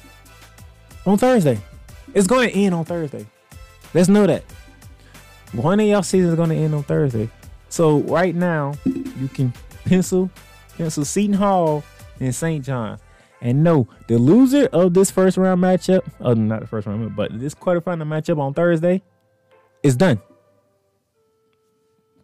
on 1.05 1.17
Thursday. 1.17 1.59
It's 2.13 2.27
going 2.27 2.49
to 2.49 2.55
end 2.55 2.73
on 2.73 2.85
Thursday. 2.85 3.25
Let's 3.93 4.07
know 4.07 4.25
that. 4.25 4.45
One 5.51 5.81
of 5.81 5.85
y'all 5.85 6.01
season 6.01 6.29
is 6.29 6.35
going 6.35 6.49
to 6.51 6.55
end 6.55 6.73
on 6.73 6.83
Thursday. 6.83 7.29
So 7.67 7.99
right 7.99 8.33
now, 8.33 8.73
you 8.85 9.27
can 9.33 9.51
pencil 9.83 10.31
pencil 10.77 11.03
Seton 11.03 11.33
Hall 11.33 11.83
and 12.21 12.33
St. 12.33 12.63
John's. 12.63 13.01
And 13.41 13.65
no, 13.65 13.85
the 14.07 14.17
loser 14.17 14.67
of 14.67 14.93
this 14.93 15.11
first 15.11 15.35
round 15.35 15.61
matchup, 15.61 16.03
oh, 16.21 16.35
not 16.35 16.61
the 16.61 16.67
first 16.67 16.87
round, 16.87 17.17
but 17.17 17.37
this 17.37 17.53
quarterfinal 17.53 18.07
matchup 18.07 18.39
on 18.39 18.53
Thursday 18.53 19.03
is 19.83 19.97
done. 19.97 20.21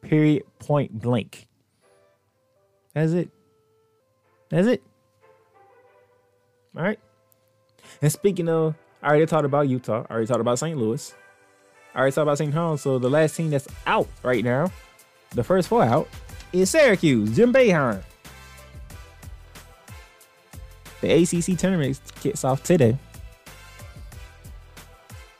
Period. 0.03 0.43
Point 0.59 1.01
blank. 1.01 1.47
That's 2.93 3.13
it. 3.13 3.29
That's 4.49 4.67
it. 4.67 4.83
All 6.75 6.83
right. 6.83 6.99
And 8.01 8.11
speaking 8.11 8.49
of, 8.49 8.75
I 9.01 9.09
already 9.09 9.25
talked 9.25 9.45
about 9.45 9.67
Utah. 9.67 10.05
I 10.09 10.13
already 10.13 10.27
talked 10.27 10.41
about 10.41 10.59
St. 10.59 10.77
Louis. 10.77 11.13
I 11.93 11.99
already 11.99 12.13
talked 12.13 12.23
about 12.23 12.37
St. 12.37 12.53
Paul. 12.53 12.77
So 12.77 12.99
the 12.99 13.09
last 13.09 13.35
team 13.35 13.49
that's 13.49 13.67
out 13.85 14.07
right 14.23 14.43
now, 14.43 14.71
the 15.31 15.43
first 15.43 15.67
four 15.67 15.83
out, 15.83 16.07
is 16.51 16.69
Syracuse, 16.69 17.35
Jim 17.35 17.53
Boeheim. 17.53 18.03
The 21.01 21.11
ACC 21.11 21.57
tournament 21.57 21.99
kicks 22.21 22.43
off 22.43 22.63
today. 22.63 22.97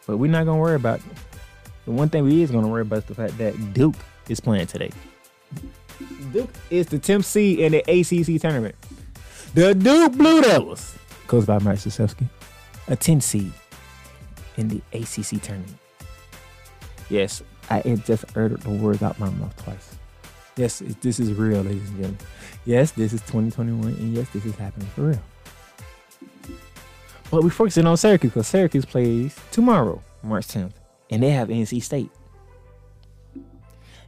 But 0.06 0.18
we're 0.18 0.30
not 0.30 0.44
going 0.46 0.58
to 0.58 0.62
worry 0.62 0.76
about 0.76 1.00
it. 1.00 1.06
The 1.86 1.92
one 1.92 2.10
thing 2.10 2.24
we 2.24 2.42
is 2.42 2.52
going 2.52 2.64
to 2.64 2.70
worry 2.70 2.82
about 2.82 3.00
is 3.00 3.06
the 3.06 3.16
fact 3.16 3.38
that 3.38 3.74
Duke 3.74 3.96
is 4.30 4.40
playing 4.40 4.68
today. 4.68 4.92
Duke 6.32 6.50
is 6.70 6.88
the 6.88 6.98
10th 6.98 7.26
seed 7.26 7.60
in 7.60 7.74
the 7.74 7.80
ACC 7.80 8.42
tournament. 8.42 8.76
The 9.54 9.76
Duke 9.76 10.14
Blue 10.14 10.42
Devils, 10.42 10.98
coached 11.28 11.48
by 11.48 11.60
Mike 11.60 11.78
Krzyzewski, 11.78 12.28
a 12.88 12.96
10 12.96 13.22
seed 13.22 13.52
in 14.58 14.68
the 14.68 14.82
ACC 14.94 15.42
tournament. 15.42 15.78
Yes, 17.10 17.44
I 17.70 17.82
just 18.06 18.26
uttered 18.36 18.62
the 18.62 18.72
words 18.72 19.04
out 19.04 19.20
my 19.20 19.30
mouth 19.30 19.56
twice. 19.64 19.96
Yes, 20.56 20.82
this 21.02 21.20
is 21.20 21.34
real, 21.34 21.62
ladies 21.62 21.88
and 21.90 21.98
gentlemen. 21.98 22.18
Yes, 22.66 22.92
this 22.92 23.14
is 23.14 23.22
2021, 23.22 23.94
and 23.94 24.14
yes, 24.16 24.30
this 24.30 24.46
is 24.46 24.56
happening 24.56 24.88
for 24.90 25.02
real. 25.02 25.22
But 27.30 27.44
we're 27.44 27.50
focusing 27.50 27.88
on 27.88 27.98
Syracuse 27.98 28.32
because 28.32 28.48
Syracuse 28.48 28.86
plays 28.86 29.36
tomorrow, 29.52 30.02
March 30.22 30.48
10th, 30.48 30.74
and 31.10 31.24
they 31.24 31.32
have 31.32 31.50
NC 31.50 31.82
State. 31.82 32.12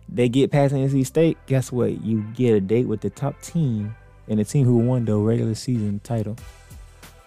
They 0.08 0.30
get 0.30 0.52
past 0.52 0.74
NC 0.74 1.06
State. 1.06 1.38
Guess 1.48 1.72
what? 1.72 2.04
You 2.04 2.22
get 2.36 2.54
a 2.54 2.62
date 2.62 2.88
with 2.88 3.02
the 3.02 3.10
top 3.10 3.42
team 3.42 3.96
and 4.28 4.40
the 4.40 4.44
team 4.46 4.66
who 4.66 4.78
won 4.78 5.06
the 5.06 5.16
regular 5.18 5.56
season 5.56 6.00
title. 6.04 6.36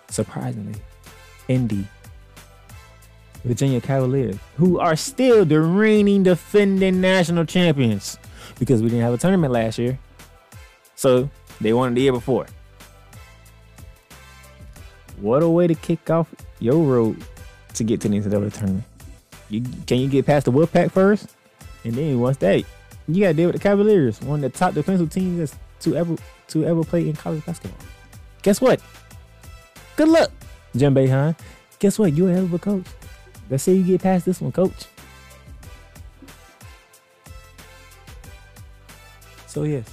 Surprisingly, 0.09 0.81
Indy, 1.49 1.87
Virginia 3.45 3.81
Cavaliers, 3.81 4.37
who 4.57 4.79
are 4.79 4.97
still 4.97 5.45
the 5.45 5.61
reigning 5.61 6.23
defending 6.23 7.01
national 7.01 7.45
champions 7.45 8.19
because 8.59 8.83
we 8.83 8.89
didn't 8.89 9.05
have 9.05 9.15
a 9.15 9.19
tournament 9.19 9.53
last 9.53 9.79
year. 9.79 9.99
So 10.95 11.29
they 11.61 11.73
won 11.73 11.93
it 11.93 11.95
the 11.97 12.03
year 12.03 12.13
before. 12.13 12.47
What 15.21 15.43
a 15.43 15.49
way 15.49 15.67
to 15.67 15.75
kick 15.75 16.11
off 16.11 16.33
your 16.61 16.83
road 16.83 17.23
to 17.75 17.85
get 17.85 18.01
to 18.03 18.09
the 18.09 18.17
NCAA 18.17 18.53
tournament. 18.53 18.85
You, 19.51 19.63
can 19.87 19.99
you 19.99 20.09
get 20.09 20.27
past 20.27 20.45
the 20.45 20.53
Wolfpack 20.53 20.93
first? 20.93 21.35
And 21.85 21.95
then 21.95 22.21
once 22.21 22.37
that, 22.39 22.65
you 23.07 23.23
got 23.23 23.29
to 23.29 23.35
deal 23.35 23.47
with 23.47 23.57
the 23.57 23.63
Cavaliers, 23.63 24.21
one 24.21 24.45
of 24.45 24.53
the 24.53 24.59
top 24.59 24.75
defensive 24.75 25.11
teams 25.11 25.55
to 25.81 25.97
ever 25.97 26.17
to 26.49 26.65
ever 26.65 26.85
play 26.85 27.09
in 27.09 27.15
college 27.15 27.45
basketball. 27.45 27.87
Guess 28.43 28.61
what? 28.61 28.81
Good 29.97 30.09
luck, 30.09 30.31
Jim 30.77 30.95
Boeheim. 30.95 31.39
Guess 31.79 31.99
what? 31.99 32.13
You're 32.13 32.31
a 32.31 32.35
hell 32.35 32.45
of 32.45 32.55
a 32.55 32.59
coach. 32.59 32.87
Let's 33.51 33.65
say 33.65 33.75
you 33.75 33.83
get 33.83 34.03
past 34.03 34.25
this 34.27 34.41
one, 34.41 34.53
coach. 34.53 34.87
So 39.47 39.63
yes, 39.63 39.89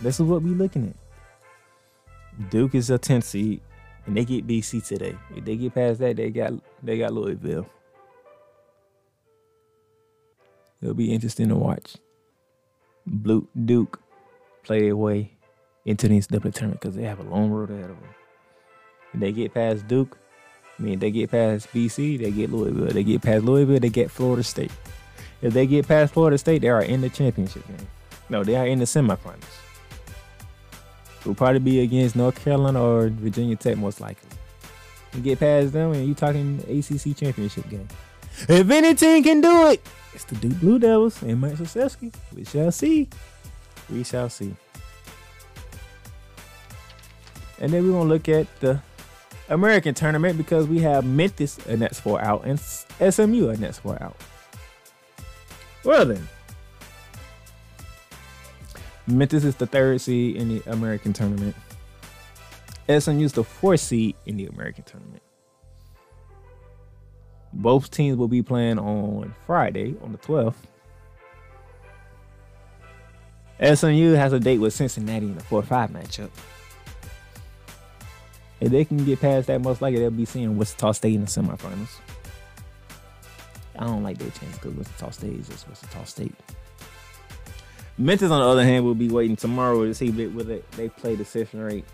this 0.00 0.16
is 0.16 0.22
what 0.22 0.42
we're 0.42 0.54
looking 0.54 0.88
at. 0.88 2.50
Duke 2.50 2.74
is 2.74 2.90
a 2.90 2.98
10 2.98 3.22
seed, 3.22 3.60
and 4.04 4.16
they 4.16 4.24
get 4.24 4.46
BC 4.46 4.86
today. 4.86 5.16
If 5.34 5.44
they 5.44 5.56
get 5.56 5.74
past 5.74 6.00
that, 6.00 6.16
they 6.16 6.30
got 6.30 6.52
they 6.82 6.98
got 6.98 7.12
Louisville. 7.12 7.66
It'll 10.82 10.94
be 10.94 11.12
interesting 11.12 11.48
to 11.48 11.56
watch. 11.56 11.96
Blue 13.06 13.48
Duke 13.64 14.00
play 14.62 14.80
their 14.80 14.96
way 14.96 15.32
into 15.84 16.08
the 16.08 16.18
NCAA 16.18 16.52
tournament 16.52 16.80
because 16.80 16.96
they 16.96 17.04
have 17.04 17.20
a 17.20 17.22
long 17.22 17.50
road 17.50 17.70
ahead 17.70 17.90
of 17.90 18.00
them. 18.00 18.14
If 19.14 19.20
they 19.20 19.32
get 19.32 19.54
past 19.54 19.86
Duke, 19.86 20.18
I 20.78 20.82
mean, 20.82 20.98
they 20.98 21.10
get 21.10 21.30
past 21.30 21.72
BC, 21.72 22.18
they 22.18 22.30
get 22.30 22.50
Louisville. 22.50 22.92
They 22.92 23.04
get 23.04 23.22
past 23.22 23.44
Louisville, 23.44 23.80
they 23.80 23.88
get 23.88 24.10
Florida 24.10 24.42
State. 24.42 24.72
If 25.40 25.54
they 25.54 25.66
get 25.66 25.86
past 25.88 26.12
Florida 26.12 26.36
State, 26.36 26.62
they 26.62 26.68
are 26.68 26.82
in 26.82 27.00
the 27.00 27.08
championship 27.08 27.66
game. 27.66 27.86
No, 28.28 28.44
they 28.44 28.56
are 28.56 28.66
in 28.66 28.78
the 28.78 28.84
semifinals. 28.84 29.44
It 31.20 31.26
will 31.26 31.34
probably 31.34 31.60
be 31.60 31.80
against 31.80 32.16
North 32.16 32.42
Carolina 32.42 32.82
or 32.82 33.08
Virginia 33.08 33.56
Tech, 33.56 33.76
most 33.76 34.00
likely. 34.00 34.28
You 35.14 35.20
get 35.20 35.40
past 35.40 35.72
them, 35.72 35.92
and 35.92 36.06
you're 36.06 36.14
talking 36.14 36.58
ACC 36.68 37.16
championship 37.16 37.68
game. 37.70 37.88
If 38.48 38.70
any 38.70 38.94
team 38.94 39.22
can 39.22 39.40
do 39.40 39.68
it, 39.68 39.80
it's 40.14 40.24
the 40.24 40.36
Duke 40.36 40.60
Blue 40.60 40.78
Devils 40.78 41.22
and 41.22 41.40
Mike 41.40 41.54
Krzyzewski. 41.54 42.12
We 42.34 42.44
shall 42.44 42.70
see. 42.70 43.08
We 43.90 44.04
shall 44.04 44.28
see. 44.28 44.54
And 47.58 47.72
then 47.72 47.84
we're 47.84 47.92
gonna 47.92 48.08
look 48.08 48.28
at 48.28 48.46
the 48.60 48.80
American 49.48 49.94
tournament 49.94 50.36
because 50.36 50.66
we 50.66 50.80
have 50.80 51.04
Memphis 51.04 51.58
a 51.66 51.76
Nets 51.76 51.98
four 51.98 52.20
out 52.20 52.44
and 52.44 52.60
SMU 52.60 53.48
a 53.48 53.56
Nets 53.56 53.78
four 53.78 54.00
out. 54.02 54.16
Well 55.84 56.04
then, 56.04 56.28
Memphis 59.06 59.44
is 59.44 59.56
the 59.56 59.66
third 59.66 60.00
seed 60.00 60.36
in 60.36 60.48
the 60.48 60.62
American 60.70 61.12
tournament. 61.12 61.54
SMU 62.88 63.24
is 63.24 63.32
the 63.32 63.44
fourth 63.44 63.80
seed 63.80 64.16
in 64.26 64.36
the 64.36 64.46
American 64.46 64.84
tournament. 64.84 65.22
Both 67.52 67.90
teams 67.90 68.16
will 68.16 68.28
be 68.28 68.42
playing 68.42 68.78
on 68.78 69.34
Friday 69.46 69.94
on 70.02 70.12
the 70.12 70.18
12th. 70.18 70.54
SMU 73.74 74.12
has 74.12 74.32
a 74.32 74.40
date 74.40 74.58
with 74.58 74.74
Cincinnati 74.74 75.26
in 75.26 75.34
the 75.34 75.44
4 75.44 75.62
5 75.62 75.90
matchup. 75.90 76.30
If 78.60 78.70
they 78.70 78.84
can 78.84 79.04
get 79.04 79.20
past 79.20 79.46
that, 79.48 79.62
most 79.62 79.82
likely 79.82 80.00
they'll 80.00 80.10
be 80.10 80.24
seeing 80.24 80.56
Wichita 80.56 80.92
State 80.92 81.14
in 81.14 81.22
the 81.22 81.26
semifinals. 81.26 82.00
I 83.78 83.84
don't 83.84 84.02
like 84.02 84.18
their 84.18 84.30
chance 84.30 84.56
because 84.58 84.74
Wichita 84.74 85.10
State 85.10 85.40
is 85.40 85.48
just 85.48 85.68
Wichita 85.68 86.04
State. 86.04 86.34
Memphis, 87.98 88.30
on 88.30 88.40
the 88.40 88.46
other 88.46 88.64
hand, 88.64 88.84
will 88.84 88.94
be 88.94 89.08
waiting 89.08 89.36
tomorrow 89.36 89.84
to 89.84 89.94
see 89.94 90.10
whether 90.10 90.58
they 90.76 90.88
play 90.88 91.14
the 91.14 91.24
session 91.24 91.60
rate 91.60 91.84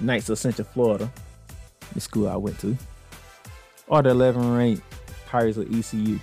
Knights 0.00 0.28
of 0.28 0.38
Central 0.38 0.66
Florida, 0.66 1.10
the 1.92 2.00
school 2.00 2.28
I 2.28 2.36
went 2.36 2.58
to, 2.60 2.76
or 3.88 4.02
the 4.02 4.10
11 4.10 4.56
ranked 4.56 4.82
Pirates 5.26 5.56
of 5.56 5.66
ECU. 5.66 6.18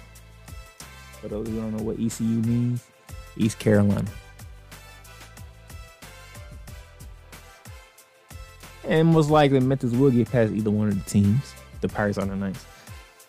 For 1.22 1.28
those 1.28 1.48
who 1.48 1.58
don't 1.58 1.76
know 1.76 1.84
what 1.84 2.00
ECU 2.00 2.26
means, 2.26 2.84
East 3.38 3.60
Carolina. 3.60 4.10
And 8.86 9.10
most 9.10 9.30
likely 9.30 9.60
Memphis 9.60 9.94
will 9.94 10.12
get 10.12 10.32
past 10.32 10.54
either 10.54 10.72
one 10.72 10.88
of 10.88 11.04
the 11.04 11.10
teams, 11.10 11.54
the 11.82 11.88
Pirates 11.88 12.18
or 12.18 12.26
the 12.26 12.36
ninth. 12.36 12.66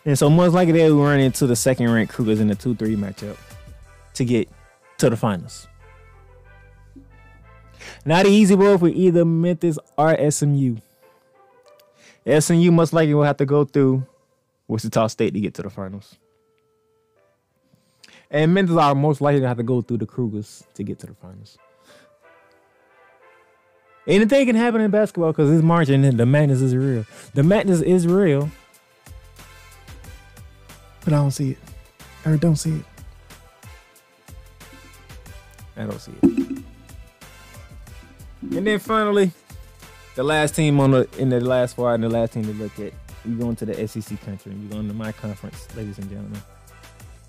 And 0.05 0.17
so 0.17 0.29
most 0.29 0.53
likely 0.53 0.73
they 0.73 0.91
will 0.91 1.03
run 1.03 1.19
into 1.19 1.47
the 1.47 1.55
second 1.55 1.91
ranked 1.91 2.13
Cougars 2.13 2.39
in 2.39 2.47
the 2.47 2.55
2 2.55 2.75
3 2.75 2.95
matchup 2.95 3.37
to 4.15 4.25
get 4.25 4.49
to 4.97 5.09
the 5.09 5.17
finals. 5.17 5.67
Not 8.05 8.25
an 8.25 8.31
easy 8.31 8.55
road 8.55 8.79
for 8.79 8.89
either 8.89 9.23
Memphis 9.23 9.77
or 9.97 10.31
SMU. 10.31 10.77
SMU 12.39 12.71
most 12.71 12.93
likely 12.93 13.13
will 13.13 13.23
have 13.23 13.37
to 13.37 13.45
go 13.45 13.63
through 13.63 14.05
Wichita 14.67 15.07
State 15.07 15.33
to 15.33 15.39
get 15.39 15.53
to 15.55 15.61
the 15.61 15.69
finals. 15.69 16.15
And 18.31 18.53
Memphis 18.53 18.77
are 18.77 18.95
most 18.95 19.21
likely 19.21 19.41
to 19.41 19.47
have 19.47 19.57
to 19.57 19.63
go 19.63 19.81
through 19.81 19.97
the 19.97 20.05
Cougars 20.05 20.63
to 20.73 20.83
get 20.83 20.99
to 20.99 21.07
the 21.07 21.13
finals. 21.13 21.57
Anything 24.07 24.47
can 24.47 24.55
happen 24.55 24.81
in 24.81 24.91
basketball 24.91 25.31
because 25.31 25.51
it's 25.51 25.63
March 25.63 25.89
and 25.89 26.03
the 26.03 26.25
madness 26.25 26.61
is 26.61 26.75
real. 26.75 27.05
The 27.35 27.43
madness 27.43 27.81
is 27.81 28.05
real. 28.05 28.49
But 31.05 31.13
I 31.13 31.17
don't 31.17 31.31
see 31.31 31.51
it. 31.51 31.57
I 32.25 32.35
don't 32.35 32.55
see 32.55 32.71
it. 32.71 32.85
I 35.77 35.83
don't 35.85 35.99
see 35.99 36.11
it. 36.21 36.23
And 38.51 38.67
then 38.67 38.79
finally, 38.79 39.31
the 40.15 40.23
last 40.23 40.55
team 40.55 40.79
on 40.79 40.91
the 40.91 41.07
in 41.17 41.29
the 41.29 41.39
last 41.39 41.75
four 41.75 41.93
and 41.93 42.03
the 42.03 42.09
last 42.09 42.33
team 42.33 42.43
to 42.43 42.53
look 42.53 42.77
at. 42.79 42.93
We 43.25 43.35
going 43.35 43.55
to 43.57 43.65
the 43.65 43.87
SEC 43.87 44.19
country. 44.21 44.53
We 44.53 44.67
going 44.67 44.87
to 44.87 44.93
my 44.93 45.11
conference, 45.11 45.67
ladies 45.75 45.97
and 45.97 46.09
gentlemen. 46.09 46.41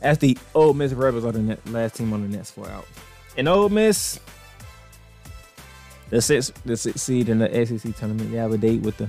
As 0.00 0.18
the 0.18 0.36
Ole 0.54 0.74
Miss 0.74 0.92
Rebels 0.92 1.24
are 1.24 1.32
the 1.32 1.38
net, 1.38 1.60
last 1.68 1.96
team 1.96 2.12
on 2.12 2.22
the 2.22 2.36
next 2.36 2.50
four 2.50 2.68
out. 2.68 2.86
And 3.36 3.48
Ole 3.48 3.68
Miss, 3.68 4.20
the 6.10 6.20
six 6.20 6.52
the 6.64 6.76
sixth 6.76 7.00
seed 7.00 7.28
in 7.28 7.38
the 7.38 7.48
SEC 7.66 7.96
tournament, 7.96 8.30
they 8.30 8.36
have 8.36 8.52
a 8.52 8.58
date 8.58 8.82
with 8.82 8.96
the 8.96 9.08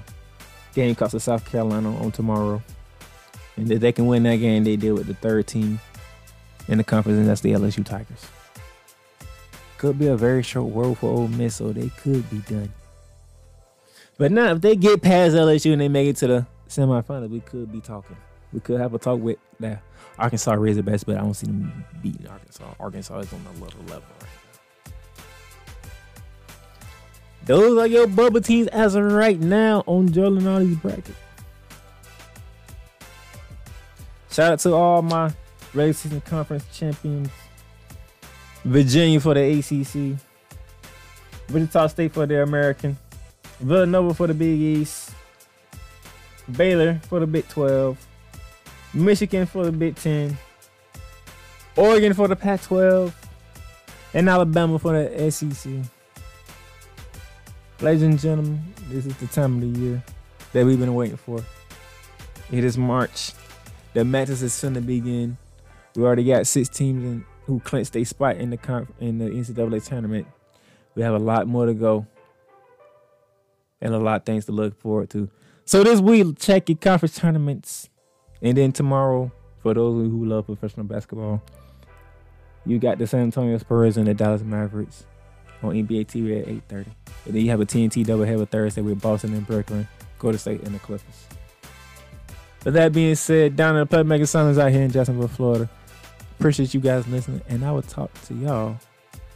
Gamecocks 0.73 1.13
of 1.13 1.23
South 1.23 1.45
Carolina 1.45 1.95
on 1.97 2.11
tomorrow. 2.11 2.61
And 3.57 3.71
if 3.71 3.79
they 3.79 3.91
can 3.91 4.05
win 4.07 4.23
that 4.23 4.37
game, 4.37 4.63
they 4.63 4.75
deal 4.75 4.95
with 4.95 5.07
the 5.07 5.13
third 5.15 5.47
team 5.47 5.79
in 6.67 6.77
the 6.77 6.83
conference, 6.83 7.17
and 7.17 7.27
that's 7.27 7.41
the 7.41 7.51
LSU 7.51 7.85
Tigers. 7.85 8.27
Could 9.77 9.97
be 9.97 10.07
a 10.07 10.17
very 10.17 10.43
short 10.43 10.73
road 10.73 10.97
for 10.97 11.09
Ole 11.09 11.27
Miss, 11.27 11.55
so 11.55 11.71
they 11.71 11.89
could 11.89 12.29
be 12.29 12.39
done. 12.39 12.71
But 14.17 14.31
now, 14.31 14.51
if 14.53 14.61
they 14.61 14.75
get 14.75 15.01
past 15.01 15.35
LSU 15.35 15.73
and 15.73 15.81
they 15.81 15.89
make 15.89 16.07
it 16.07 16.15
to 16.17 16.27
the 16.27 16.47
semifinals, 16.69 17.29
we 17.29 17.39
could 17.41 17.71
be 17.71 17.81
talking. 17.81 18.17
We 18.53 18.59
could 18.59 18.79
have 18.79 18.93
a 18.93 18.99
talk 18.99 19.19
with 19.19 19.37
the 19.59 19.79
Arkansas 20.17 20.53
Razorbacks, 20.55 21.05
but 21.05 21.17
I 21.17 21.21
don't 21.21 21.33
see 21.33 21.47
them 21.47 21.85
beating 22.01 22.27
Arkansas. 22.27 22.73
Arkansas 22.79 23.19
is 23.19 23.33
on 23.33 23.45
a 23.45 23.63
little 23.63 23.81
level. 23.83 24.03
Those 27.45 27.77
are 27.77 27.87
your 27.87 28.07
bubble 28.07 28.41
teams 28.41 28.67
as 28.69 28.95
of 28.95 29.11
right 29.11 29.39
now 29.39 29.83
on 29.85 30.11
Joe 30.11 30.31
Lunardi's 30.31 30.77
bracket. 30.77 31.15
Shout 34.31 34.53
out 34.53 34.59
to 34.59 34.73
all 34.73 35.01
my 35.01 35.31
regular 35.73 35.93
season 35.93 36.21
conference 36.21 36.65
champions. 36.73 37.29
Virginia 38.63 39.19
for 39.19 39.33
the 39.35 39.59
ACC. 39.59 40.19
Wichita 41.53 41.87
State 41.87 42.13
for 42.13 42.25
the 42.25 42.41
American. 42.41 42.97
Villanova 43.59 44.13
for 44.13 44.27
the 44.27 44.33
Big 44.33 44.59
East. 44.59 45.14
Baylor 46.51 46.99
for 47.09 47.19
the 47.19 47.27
Big 47.27 47.47
12. 47.49 47.97
Michigan 48.93 49.45
for 49.45 49.65
the 49.65 49.71
Big 49.71 49.95
10. 49.95 50.37
Oregon 51.75 52.13
for 52.13 52.27
the 52.27 52.35
Pac 52.35 52.61
12. 52.63 53.13
And 54.13 54.29
Alabama 54.29 54.79
for 54.79 54.93
the 54.93 55.31
SEC. 55.31 55.71
Ladies 57.81 58.03
and 58.03 58.17
gentlemen, 58.17 58.63
this 58.89 59.05
is 59.05 59.15
the 59.17 59.27
time 59.27 59.55
of 59.55 59.61
the 59.61 59.79
year 59.79 60.03
that 60.53 60.65
we've 60.65 60.79
been 60.79 60.95
waiting 60.95 61.17
for. 61.17 61.43
It 62.51 62.63
is 62.63 62.77
March. 62.77 63.33
The 63.93 64.05
matches 64.05 64.41
is 64.41 64.53
soon 64.53 64.75
to 64.75 64.81
begin. 64.81 65.37
We 65.95 66.03
already 66.03 66.23
got 66.23 66.47
six 66.47 66.69
teams 66.69 67.03
in, 67.03 67.25
who 67.45 67.59
clinched 67.59 67.95
a 67.95 68.03
spot 68.03 68.37
in 68.37 68.49
the 68.49 68.57
conf- 68.57 68.91
in 68.99 69.17
the 69.17 69.25
NCAA 69.25 69.85
tournament. 69.85 70.27
We 70.95 71.01
have 71.01 71.13
a 71.13 71.19
lot 71.19 71.47
more 71.47 71.65
to 71.65 71.73
go, 71.73 72.05
and 73.81 73.93
a 73.93 73.97
lot 73.97 74.21
of 74.21 74.25
things 74.25 74.45
to 74.45 74.51
look 74.53 74.79
forward 74.79 75.09
to. 75.09 75.29
So 75.67 75.83
this 75.83 75.99
week, 75.99 76.37
check 76.37 76.69
your 76.69 76.77
conference 76.77 77.17
tournaments, 77.17 77.89
and 78.41 78.55
then 78.55 78.71
tomorrow, 78.71 79.31
for 79.63 79.73
those 79.73 80.11
who 80.11 80.23
love 80.25 80.45
professional 80.45 80.85
basketball, 80.85 81.41
You 82.65 82.79
got 82.79 82.97
the 82.97 83.05
San 83.05 83.21
Antonio 83.21 83.57
Spurs 83.59 83.97
and 83.97 84.07
the 84.07 84.13
Dallas 84.13 84.41
Mavericks 84.41 85.05
on 85.61 85.75
NBA 85.75 86.07
TV 86.07 86.41
at 86.41 86.47
8:30. 86.47 86.87
And 87.25 87.33
then 87.35 87.41
you 87.43 87.49
have 87.51 87.61
a 87.61 87.65
TNT 87.65 88.03
doubleheader 88.03 88.49
Thursday 88.49 88.81
with 88.81 89.01
Boston 89.01 89.33
and 89.33 89.45
Brooklyn, 89.45 89.87
Golden 90.17 90.39
State 90.39 90.63
and 90.63 90.73
the 90.73 90.79
Clippers. 90.79 91.27
But 92.63 92.73
that 92.73 92.93
being 92.93 93.13
said, 93.15 93.55
down 93.55 93.75
in 93.75 93.87
the 93.87 93.97
Playmaker 93.97 94.27
Silence 94.27 94.57
out 94.57 94.71
here 94.71 94.81
in 94.81 94.91
Jacksonville, 94.91 95.27
Florida. 95.27 95.69
Appreciate 96.39 96.73
you 96.73 96.79
guys 96.79 97.07
listening, 97.07 97.41
and 97.47 97.63
I 97.63 97.71
will 97.71 97.83
talk 97.83 98.11
to 98.25 98.33
y'all 98.33 98.77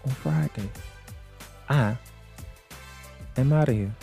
on 0.05 0.11
Friday. 0.11 0.69
I 1.69 1.95
am 3.37 3.53
out 3.53 3.69
of 3.69 3.75
here. 3.75 3.93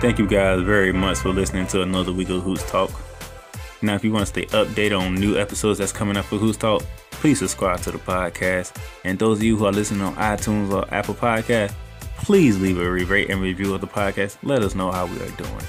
Thank 0.00 0.18
you 0.18 0.26
guys 0.26 0.62
very 0.62 0.94
much 0.94 1.18
for 1.18 1.28
listening 1.28 1.66
to 1.66 1.82
another 1.82 2.10
week 2.10 2.30
of 2.30 2.42
Hoops 2.42 2.64
Talk. 2.70 2.90
Now, 3.82 3.96
if 3.96 4.02
you 4.02 4.10
want 4.10 4.22
to 4.22 4.26
stay 4.26 4.46
updated 4.46 4.98
on 4.98 5.14
new 5.14 5.36
episodes 5.36 5.78
that's 5.78 5.92
coming 5.92 6.16
up 6.16 6.24
for 6.24 6.38
Hoops 6.38 6.56
Talk, 6.56 6.82
please 7.10 7.40
subscribe 7.40 7.80
to 7.80 7.90
the 7.90 7.98
podcast. 7.98 8.74
And 9.04 9.18
those 9.18 9.40
of 9.40 9.44
you 9.44 9.58
who 9.58 9.66
are 9.66 9.72
listening 9.72 10.00
on 10.00 10.14
iTunes 10.14 10.72
or 10.72 10.86
Apple 10.92 11.14
Podcast, 11.14 11.74
please 12.16 12.58
leave 12.58 12.78
a 12.78 12.90
rate 12.90 13.28
and 13.28 13.42
review 13.42 13.74
of 13.74 13.82
the 13.82 13.86
podcast. 13.86 14.38
Let 14.42 14.62
us 14.62 14.74
know 14.74 14.90
how 14.90 15.04
we 15.04 15.16
are 15.16 15.30
doing. 15.32 15.62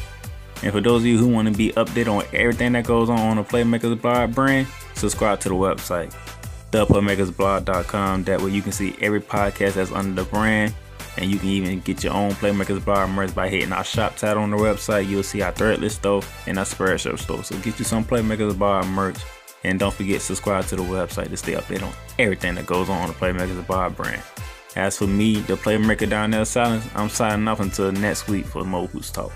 And 0.63 0.71
for 0.71 0.79
those 0.79 1.01
of 1.01 1.07
you 1.07 1.17
who 1.17 1.27
want 1.27 1.49
to 1.49 1.53
be 1.53 1.73
updated 1.73 2.07
on 2.07 2.23
everything 2.33 2.71
that 2.71 2.85
goes 2.85 3.09
on 3.09 3.19
on 3.19 3.35
the 3.35 3.43
Playmakers 3.43 4.01
Blog 4.01 4.33
brand, 4.33 4.65
subscribe 4.93 5.41
to 5.41 5.49
the 5.49 5.55
website, 5.55 6.15
theplaymakersblog.com. 6.71 8.23
That 8.23 8.39
way 8.39 8.51
you 8.51 8.61
can 8.61 8.71
see 8.71 8.95
every 9.01 9.19
podcast 9.19 9.73
that's 9.73 9.91
under 9.91 10.23
the 10.23 10.29
brand 10.29 10.73
and 11.17 11.29
you 11.29 11.37
can 11.37 11.49
even 11.49 11.79
get 11.81 12.03
your 12.03 12.13
own 12.13 12.31
Playmakers 12.31 12.83
Blog 12.83 13.09
merch 13.09 13.33
by 13.33 13.49
hitting 13.49 13.73
our 13.73 13.83
shop 13.83 14.15
tab 14.15 14.37
on 14.37 14.51
the 14.51 14.57
website. 14.57 15.07
You'll 15.07 15.23
see 15.23 15.41
our 15.41 15.51
threadless 15.51 15.91
store 15.91 16.21
and 16.47 16.57
our 16.57 16.65
Spreadshirt 16.65 17.19
store. 17.19 17.43
So 17.43 17.57
get 17.59 17.79
you 17.79 17.85
some 17.85 18.03
Playmakers 18.05 18.57
Blog 18.57 18.85
merch. 18.87 19.17
And 19.63 19.79
don't 19.79 19.93
forget 19.93 20.21
subscribe 20.21 20.65
to 20.67 20.75
the 20.75 20.83
website 20.83 21.29
to 21.29 21.37
stay 21.37 21.53
updated 21.53 21.83
on 21.83 21.93
everything 22.17 22.55
that 22.55 22.65
goes 22.65 22.89
on 22.89 23.07
the 23.07 23.13
Playmakers 23.13 23.65
Blog 23.67 23.95
brand. 23.95 24.23
As 24.75 24.97
for 24.97 25.07
me, 25.07 25.35
the 25.41 25.55
Playmaker 25.55 26.09
down 26.09 26.31
there, 26.31 26.45
Silence, 26.45 26.87
I'm 26.95 27.09
signing 27.09 27.47
off 27.47 27.59
until 27.59 27.91
next 27.91 28.27
week 28.27 28.45
for 28.45 28.63
Mo 28.63 28.87
Hoops 28.87 29.11
Talk. 29.11 29.31